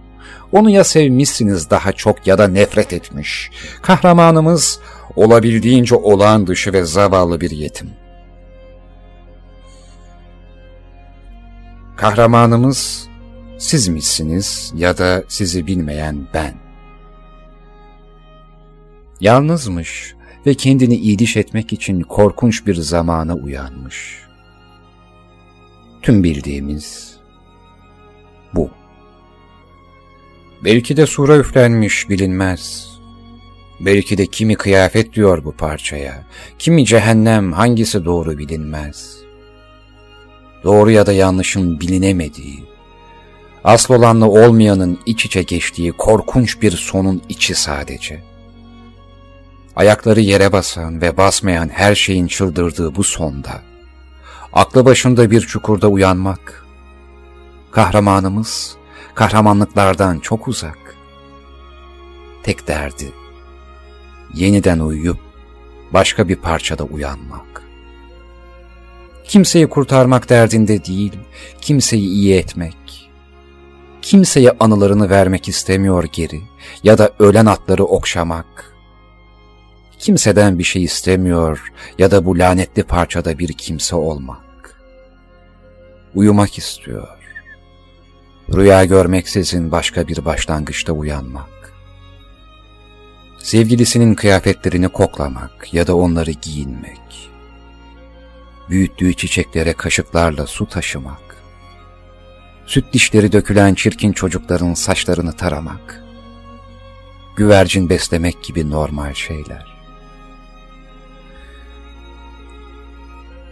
Onu 0.53 0.71
ya 0.71 0.85
sevmişsiniz 0.85 1.71
daha 1.71 1.93
çok 1.93 2.27
ya 2.27 2.39
da 2.39 2.49
nefret 2.49 2.93
etmiş. 2.93 3.51
Kahramanımız 3.83 4.81
olabildiğince 5.17 5.95
olağan 5.95 6.47
dışı 6.47 6.73
ve 6.73 6.85
zavallı 6.85 7.41
bir 7.41 7.51
yetim. 7.51 7.91
Kahramanımız 11.97 13.08
siz 13.59 13.89
misiniz 13.89 14.73
ya 14.77 14.99
da 14.99 15.25
sizi 15.29 15.67
bilmeyen 15.67 16.27
ben. 16.35 16.55
Yalnızmış 19.21 20.15
ve 20.47 20.55
kendini 20.55 20.97
iyiliş 20.97 21.37
etmek 21.37 21.73
için 21.73 22.01
korkunç 22.01 22.67
bir 22.67 22.75
zamana 22.75 23.35
uyanmış. 23.35 24.19
Tüm 26.03 26.23
bildiğimiz 26.23 27.17
bu. 28.55 28.71
Belki 30.65 30.97
de 30.97 31.07
sura 31.07 31.37
üflenmiş 31.37 32.09
bilinmez. 32.09 32.89
Belki 33.81 34.19
de 34.19 34.27
kimi 34.27 34.55
kıyafet 34.55 35.15
diyor 35.15 35.45
bu 35.45 35.53
parçaya, 35.53 36.27
kimi 36.59 36.87
cehennem 36.87 37.53
hangisi 37.53 38.05
doğru 38.05 38.39
bilinmez. 38.39 39.17
Doğru 40.65 40.91
ya 40.91 41.07
da 41.07 41.13
yanlışın 41.13 41.81
bilinemediği, 41.81 42.65
asıl 43.65 43.95
olanla 43.95 44.29
olmayanın 44.29 44.99
iç 45.07 45.25
içe 45.25 45.43
geçtiği 45.43 45.93
korkunç 45.93 46.63
bir 46.63 46.71
sonun 46.71 47.23
içi 47.29 47.55
sadece. 47.55 48.23
Ayakları 49.77 50.21
yere 50.21 50.53
basan 50.53 51.03
ve 51.03 51.17
basmayan 51.17 51.69
her 51.69 51.95
şeyin 51.95 52.27
çıldırdığı 52.27 52.95
bu 52.95 53.05
sonda, 53.05 53.63
aklı 54.53 54.85
başında 54.85 55.31
bir 55.31 55.41
çukurda 55.41 55.89
uyanmak, 55.89 56.67
kahramanımız 57.71 58.77
kahramanlıklardan 59.15 60.19
çok 60.19 60.49
uzak. 60.49 60.79
Tek 62.43 62.69
derdi, 62.69 63.13
yeniden 64.35 64.79
uyuyup 64.79 65.19
başka 65.93 66.29
bir 66.29 66.37
parçada 66.37 66.85
uyanmak. 66.85 67.63
Kimseyi 69.25 69.69
kurtarmak 69.69 70.29
derdinde 70.29 70.85
değil, 70.85 71.13
kimseyi 71.61 72.09
iyi 72.09 72.35
etmek. 72.35 73.08
Kimseye 74.03 74.51
anılarını 74.61 75.11
vermek 75.11 75.49
istemiyor 75.49 76.05
geri 76.13 76.41
ya 76.83 76.99
da 76.99 77.11
ölen 77.19 77.47
atları 77.47 77.85
okşamak. 77.85 78.75
Kimseden 79.99 80.59
bir 80.59 80.65
şey 80.65 80.85
istemiyor 80.85 81.73
ya 81.99 82.11
da 82.11 82.25
bu 82.25 82.39
lanetli 82.39 82.83
parçada 82.83 83.39
bir 83.39 83.53
kimse 83.53 83.97
olmak. 83.97 84.81
Uyumak 86.15 86.59
istiyor. 86.59 87.09
Rüya 88.55 88.85
görmeksizin 88.85 89.73
başka 89.73 90.09
bir 90.09 90.25
başlangıçta 90.25 90.93
uyanmak 90.93 91.59
sevgilisinin 93.49 94.15
kıyafetlerini 94.15 94.89
koklamak 94.89 95.75
ya 95.75 95.87
da 95.87 95.97
onları 95.97 96.31
giyinmek, 96.31 97.31
büyüttüğü 98.71 99.15
çiçeklere 99.15 99.73
kaşıklarla 99.73 100.47
su 100.47 100.67
taşımak, 100.67 101.28
süt 102.69 102.93
dişleri 102.93 103.33
dökülen 103.33 103.75
çirkin 103.75 104.13
çocukların 104.13 104.75
saçlarını 104.75 105.33
taramak, 105.33 106.05
güvercin 107.37 107.89
beslemek 107.89 108.43
gibi 108.43 108.71
normal 108.71 109.15
şeyler. 109.15 109.67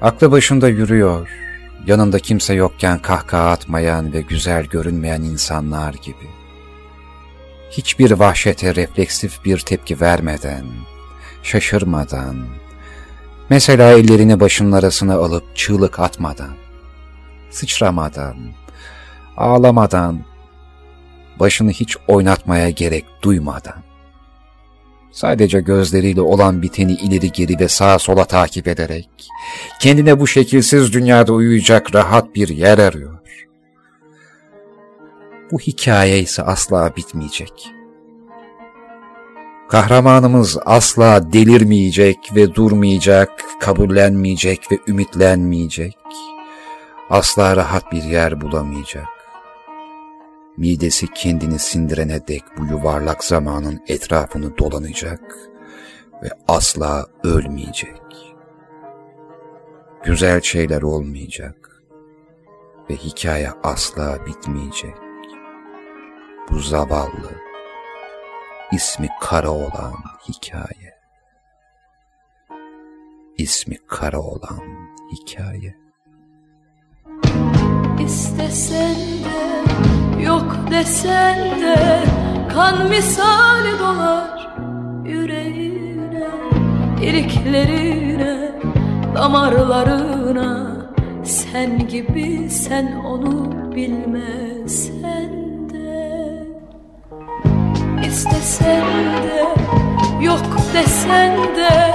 Aklı 0.00 0.30
başında 0.30 0.68
yürüyor, 0.68 1.28
yanında 1.86 2.18
kimse 2.18 2.54
yokken 2.54 2.98
kahkaha 2.98 3.50
atmayan 3.50 4.12
ve 4.12 4.20
güzel 4.20 4.64
görünmeyen 4.64 5.22
insanlar 5.22 5.94
gibi 5.94 6.28
hiçbir 7.70 8.10
vahşete 8.10 8.74
refleksif 8.74 9.44
bir 9.44 9.58
tepki 9.58 10.00
vermeden, 10.00 10.64
şaşırmadan, 11.42 12.36
mesela 13.50 13.92
ellerini 13.92 14.40
başının 14.40 14.72
arasına 14.72 15.14
alıp 15.14 15.56
çığlık 15.56 16.00
atmadan, 16.00 16.54
sıçramadan, 17.50 18.36
ağlamadan, 19.36 20.20
başını 21.40 21.70
hiç 21.70 21.96
oynatmaya 22.08 22.70
gerek 22.70 23.04
duymadan, 23.22 23.82
sadece 25.12 25.60
gözleriyle 25.60 26.20
olan 26.20 26.62
biteni 26.62 26.92
ileri 26.92 27.32
geri 27.32 27.60
ve 27.60 27.68
sağa 27.68 27.98
sola 27.98 28.24
takip 28.24 28.68
ederek, 28.68 29.08
kendine 29.80 30.20
bu 30.20 30.26
şekilsiz 30.26 30.92
dünyada 30.92 31.32
uyuyacak 31.32 31.94
rahat 31.94 32.34
bir 32.34 32.48
yer 32.48 32.78
arıyor 32.78 33.16
bu 35.50 35.58
hikaye 35.58 36.18
ise 36.18 36.42
asla 36.42 36.96
bitmeyecek. 36.96 37.70
Kahramanımız 39.68 40.58
asla 40.64 41.32
delirmeyecek 41.32 42.18
ve 42.34 42.54
durmayacak, 42.54 43.30
kabullenmeyecek 43.60 44.72
ve 44.72 44.78
ümitlenmeyecek. 44.88 45.96
Asla 47.10 47.56
rahat 47.56 47.92
bir 47.92 48.02
yer 48.02 48.40
bulamayacak. 48.40 49.15
Midesi 50.56 51.06
kendini 51.14 51.58
sindirene 51.58 52.28
dek 52.28 52.42
bu 52.58 52.66
yuvarlak 52.66 53.24
zamanın 53.24 53.82
etrafını 53.88 54.58
dolanacak 54.58 55.36
ve 56.22 56.28
asla 56.48 57.06
ölmeyecek. 57.24 58.02
Güzel 60.04 60.40
şeyler 60.40 60.82
olmayacak 60.82 61.82
ve 62.90 62.96
hikaye 62.96 63.50
asla 63.62 64.26
bitmeyecek 64.26 64.96
bu 66.50 66.58
zavallı, 66.58 67.30
ismi 68.72 69.08
kara 69.20 69.50
olan 69.50 69.94
hikaye. 70.28 70.96
İsmi 73.38 73.76
kara 73.86 74.20
olan 74.20 74.60
hikaye. 75.12 75.76
İstesen 78.04 78.96
de, 78.96 80.05
yok 80.24 80.56
desen 80.70 81.38
de, 81.60 82.04
kan 82.54 82.88
misali 82.88 83.78
dolar 83.78 84.56
yüreğine, 85.04 86.28
iliklerine, 87.02 88.52
damarlarına. 89.14 90.76
Sen 91.24 91.88
gibi 91.88 92.50
sen 92.50 92.92
onu 93.04 93.52
bilmezsen 93.74 95.46
istesen 98.16 98.84
de 99.22 99.44
Yok 100.20 100.46
desen 100.74 101.36
de 101.56 101.94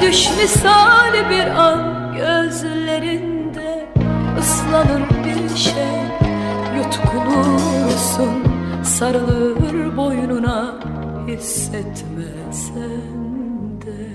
Düş 0.00 0.30
misali 0.42 1.30
bir 1.30 1.46
an 1.46 2.12
gözlerinde 2.16 3.88
ıslanır 4.38 5.02
bir 5.24 5.56
şey 5.56 6.01
Yutkunursun 7.32 8.44
sarılır 8.84 9.96
boynuna 9.96 10.74
hissetmesen 11.28 12.90
de. 13.86 14.12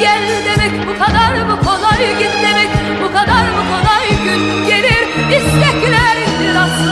Gel 0.00 0.22
demek 0.46 0.86
bu 0.88 1.04
kadar 1.04 1.42
mı 1.42 1.58
kolay 1.64 2.18
Git 2.18 2.32
demek 2.42 2.70
bu 3.04 3.12
kadar 3.12 3.42
mı 3.42 3.62
kolay? 3.70 4.08
Gün 4.24 4.66
gelir 4.66 5.06
istekler 5.36 6.16
aslar 6.56 6.91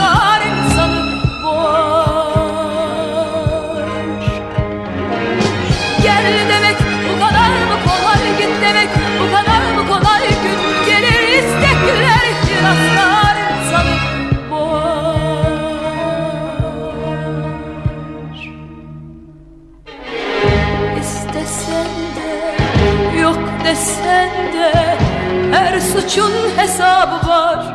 suçun 26.11 26.57
hesabı 26.57 27.27
var 27.27 27.65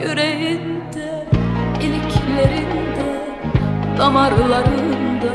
yüreğinde 0.00 1.24
iliklerinde 1.80 3.24
damarlarında. 3.98 5.34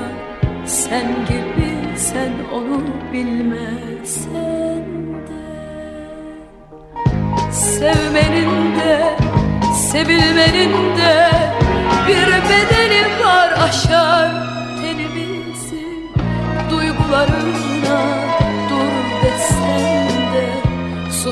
Sen 0.66 1.08
gibi 1.26 1.98
sen 1.98 2.32
onu 2.54 2.82
bilmesen 3.14 4.86
de. 5.28 5.44
Sevmenin 7.52 8.76
de 8.76 9.18
sevilmenin 9.74 10.98
de 10.98 11.30
bir 12.08 12.28
bedeli 12.28 13.26
var 13.26 13.52
aşar 13.52 14.32
tenimizi. 14.82 15.86
Duygularına 16.72 17.71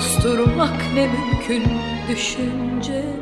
susturmak 0.01 0.93
ne 0.93 1.07
mümkün 1.07 1.63
düşüncemizi? 2.09 3.19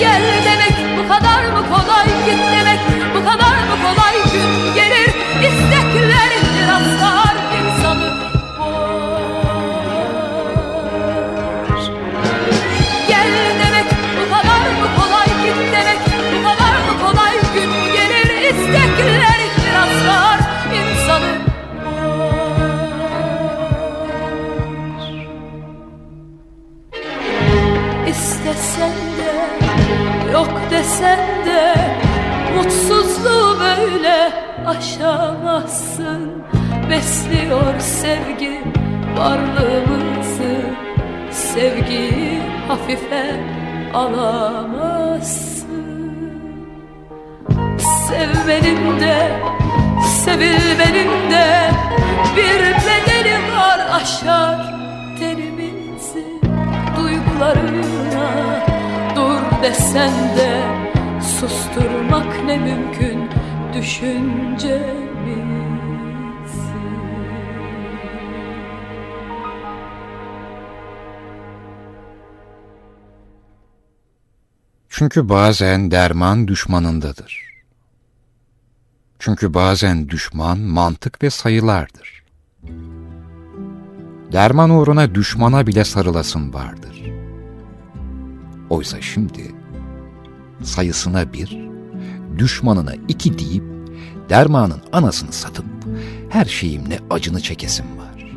Gel 0.00 0.22
demek 0.44 0.98
bu 0.98 1.08
kadar 1.08 1.44
mı 1.44 1.66
kolay 1.68 2.06
git 2.06 2.40
yok 30.80 30.86
desen 30.86 31.18
de 31.46 31.74
Mutsuzluğu 32.56 33.60
böyle 33.60 34.32
aşamazsın. 34.66 36.42
Besliyor 36.90 37.80
sevgi 37.80 38.60
varlığımızı. 39.16 40.60
Sevgiyi 41.30 42.42
hafife 42.68 43.40
alamazsın. 43.94 45.70
Sevmenin 48.08 49.00
de 49.00 49.32
sevilmenin 50.24 51.30
de 51.30 51.70
Bir 52.36 52.60
bedeli 52.60 53.38
var 53.56 53.80
aşar 53.92 54.74
tenimizi 55.18 56.26
Duygularına 56.96 58.69
desen 59.62 60.36
de 60.36 60.80
Susturmak 61.20 62.44
ne 62.44 62.58
mümkün 62.58 63.30
düşüncemizi 63.74 65.10
Çünkü 74.88 75.28
bazen 75.28 75.90
derman 75.90 76.48
düşmanındadır. 76.48 77.50
Çünkü 79.18 79.54
bazen 79.54 80.08
düşman 80.08 80.58
mantık 80.58 81.22
ve 81.22 81.30
sayılardır. 81.30 82.24
Derman 84.32 84.70
uğruna 84.70 85.14
düşmana 85.14 85.66
bile 85.66 85.84
sarılasın 85.84 86.54
vardır. 86.54 87.09
Oysa 88.70 89.00
şimdi 89.00 89.54
sayısına 90.62 91.32
bir, 91.32 91.58
düşmanına 92.38 92.92
iki 93.08 93.38
deyip 93.38 93.64
dermanın 94.28 94.82
anasını 94.92 95.32
satıp 95.32 95.64
her 96.28 96.44
şeyimle 96.44 96.98
acını 97.10 97.40
çekesim 97.40 97.86
var. 97.98 98.32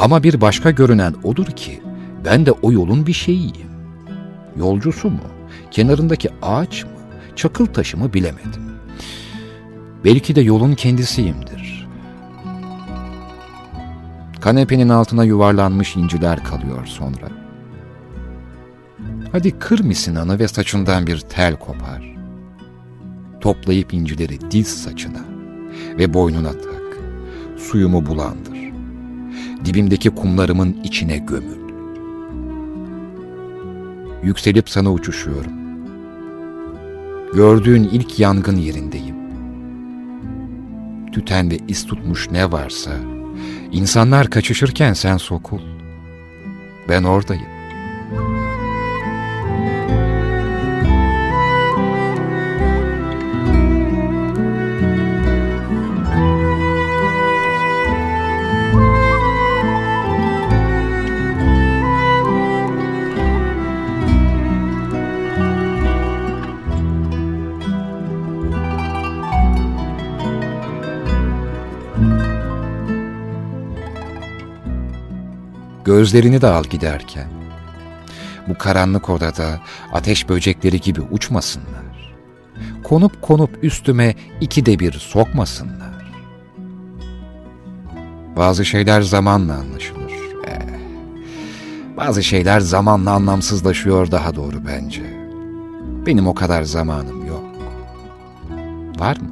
Ama 0.00 0.22
bir 0.22 0.40
başka 0.40 0.70
görünen 0.70 1.14
odur 1.22 1.46
ki 1.46 1.82
ben 2.24 2.46
de 2.46 2.52
o 2.52 2.72
yolun 2.72 3.06
bir 3.06 3.12
şeyiyim. 3.12 3.70
Yolcusu 4.56 5.10
mu, 5.10 5.20
kenarındaki 5.70 6.30
ağaç 6.42 6.84
mı, 6.84 6.90
çakıl 7.36 7.66
taşı 7.66 7.96
mı 7.96 8.12
bilemedim. 8.12 8.64
Belki 10.04 10.34
de 10.34 10.40
yolun 10.40 10.74
kendisiyimdir. 10.74 11.88
Kanepenin 14.40 14.88
altına 14.88 15.24
yuvarlanmış 15.24 15.96
inciler 15.96 16.44
kalıyor 16.44 16.86
sonra. 16.86 17.43
Hadi 19.34 19.58
kır 19.58 19.80
misinanı 19.80 20.38
ve 20.38 20.48
saçından 20.48 21.06
bir 21.06 21.20
tel 21.20 21.56
kopar. 21.56 22.16
Toplayıp 23.40 23.94
incileri 23.94 24.50
diz 24.50 24.68
saçına 24.68 25.24
ve 25.98 26.14
boynuna 26.14 26.52
tak. 26.52 26.98
Suyumu 27.56 28.06
bulandır. 28.06 28.58
Dibimdeki 29.64 30.10
kumlarımın 30.10 30.76
içine 30.84 31.18
gömül. 31.18 31.74
Yükselip 34.22 34.70
sana 34.70 34.92
uçuşuyorum. 34.92 35.52
Gördüğün 37.34 37.84
ilk 37.84 38.18
yangın 38.20 38.56
yerindeyim. 38.56 39.16
Tüten 41.12 41.50
ve 41.50 41.58
iz 41.68 41.86
tutmuş 41.86 42.30
ne 42.30 42.52
varsa, 42.52 42.90
insanlar 43.72 44.30
kaçışırken 44.30 44.92
sen 44.92 45.16
sokul. 45.16 45.60
Ben 46.88 47.04
oradayım. 47.04 47.53
Gözlerini 76.04 76.40
de 76.40 76.46
al 76.46 76.64
giderken. 76.64 77.28
Bu 78.48 78.58
karanlık 78.58 79.10
odada 79.10 79.60
ateş 79.92 80.28
böcekleri 80.28 80.80
gibi 80.80 81.00
uçmasınlar. 81.00 82.14
Konup 82.82 83.22
konup 83.22 83.64
üstüme 83.64 84.14
iki 84.40 84.66
de 84.66 84.78
bir 84.78 84.92
sokmasınlar. 84.92 86.12
Bazı 88.36 88.64
şeyler 88.64 89.02
zamanla 89.02 89.54
anlaşılır. 89.54 90.12
Eh, 90.46 90.58
bazı 91.96 92.22
şeyler 92.22 92.60
zamanla 92.60 93.10
anlamsızlaşıyor 93.10 94.10
daha 94.10 94.34
doğru 94.34 94.56
bence. 94.66 95.02
Benim 96.06 96.26
o 96.26 96.34
kadar 96.34 96.62
zamanım 96.62 97.26
yok. 97.26 97.44
Var 98.98 99.16
mı? 99.16 99.28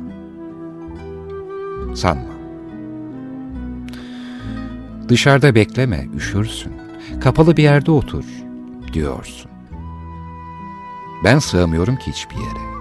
Sanma. 1.97 2.32
Dışarıda 5.09 5.55
bekleme, 5.55 6.07
üşürsün. 6.17 6.73
Kapalı 7.21 7.57
bir 7.57 7.63
yerde 7.63 7.91
otur, 7.91 8.25
diyorsun. 8.93 9.51
Ben 11.25 11.39
sığamıyorum 11.39 11.97
ki 11.97 12.13
hiçbir 12.13 12.37
yere. 12.37 12.73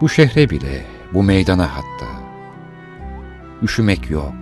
Bu 0.00 0.08
şehre 0.08 0.50
bile, 0.50 0.86
bu 1.14 1.22
meydana 1.22 1.76
hatta. 1.76 2.06
Üşümek 3.62 4.10
yok. 4.10 4.32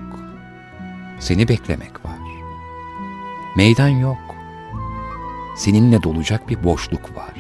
Seni 1.19 1.49
beklemek 1.49 2.05
var. 2.05 2.19
Meydan 3.57 3.89
yok. 3.89 4.19
Seninle 5.57 6.03
dolacak 6.03 6.49
bir 6.49 6.65
boşluk 6.65 7.17
var. 7.17 7.35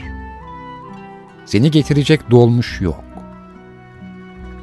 Seni 1.46 1.70
getirecek 1.70 2.30
dolmuş 2.30 2.80
yok. 2.80 3.04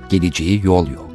Geleceği 0.10 0.66
yol 0.66 0.88
yok. 0.90 1.07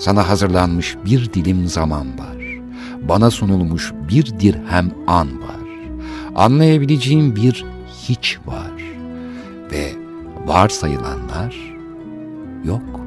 Sana 0.00 0.28
hazırlanmış 0.28 0.96
bir 1.04 1.32
dilim 1.32 1.66
zaman 1.66 2.06
var. 2.18 2.36
Bana 3.08 3.30
sunulmuş 3.30 3.92
bir 4.08 4.26
dirhem 4.40 4.90
an 5.06 5.28
var. 5.42 5.90
Anlayabileceğim 6.34 7.36
bir 7.36 7.64
hiç 8.08 8.38
var. 8.46 8.72
Ve 9.72 9.92
varsayılanlar 10.46 11.74
yok. 12.64 13.00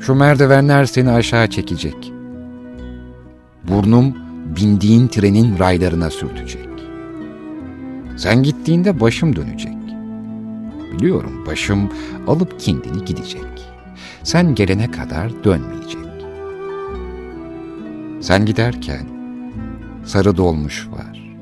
Şu 0.00 0.14
merdivenler 0.14 0.84
seni 0.84 1.10
aşağı 1.10 1.50
çekecek. 1.50 2.12
Burnum 3.68 4.14
bindiğin 4.56 5.08
trenin 5.08 5.58
raylarına 5.58 6.10
sürtecek. 6.10 6.68
Sen 8.16 8.42
gittiğinde 8.42 9.00
başım 9.00 9.36
dönecek. 9.36 9.76
Biliyorum 10.92 11.46
başım 11.46 11.90
alıp 12.26 12.60
kendini 12.60 13.04
gidecek. 13.04 13.69
Sen 14.24 14.54
gelene 14.54 14.90
kadar 14.90 15.44
dönmeyecek. 15.44 16.00
Sen 18.20 18.46
giderken 18.46 19.06
sarı 20.06 20.36
dolmuş 20.36 20.88
var. 20.88 21.36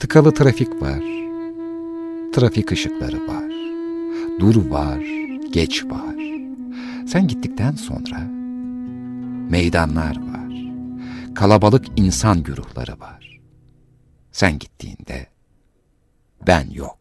Tıkalı 0.00 0.34
trafik 0.34 0.82
var. 0.82 1.02
Trafik 2.32 2.72
ışıkları 2.72 3.28
var. 3.28 3.52
Dur 4.40 4.70
var, 4.70 4.98
geç 5.52 5.84
var. 5.84 6.16
Sen 7.06 7.28
gittikten 7.28 7.72
sonra 7.72 8.18
meydanlar 9.50 10.16
var. 10.16 10.72
Kalabalık 11.34 11.86
insan 11.96 12.42
güruhları 12.42 13.00
var. 13.00 13.40
Sen 14.32 14.58
gittiğinde 14.58 15.26
ben 16.46 16.70
yok. 16.70 16.98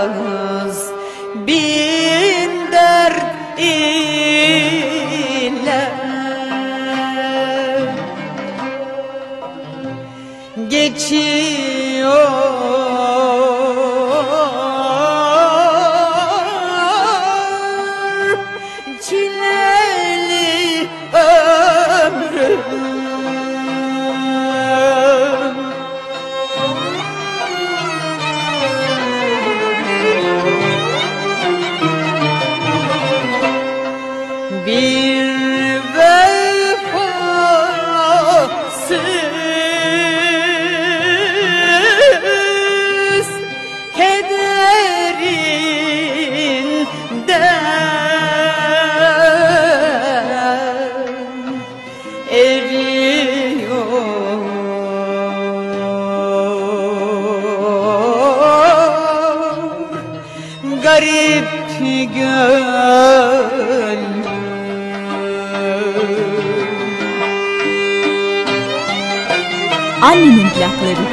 Anlatılmaz 0.00 0.90
bin 1.34 2.72
dert 2.72 3.58
ile 3.58 5.92
geçiyor 10.68 12.69
Annemin 70.64 71.09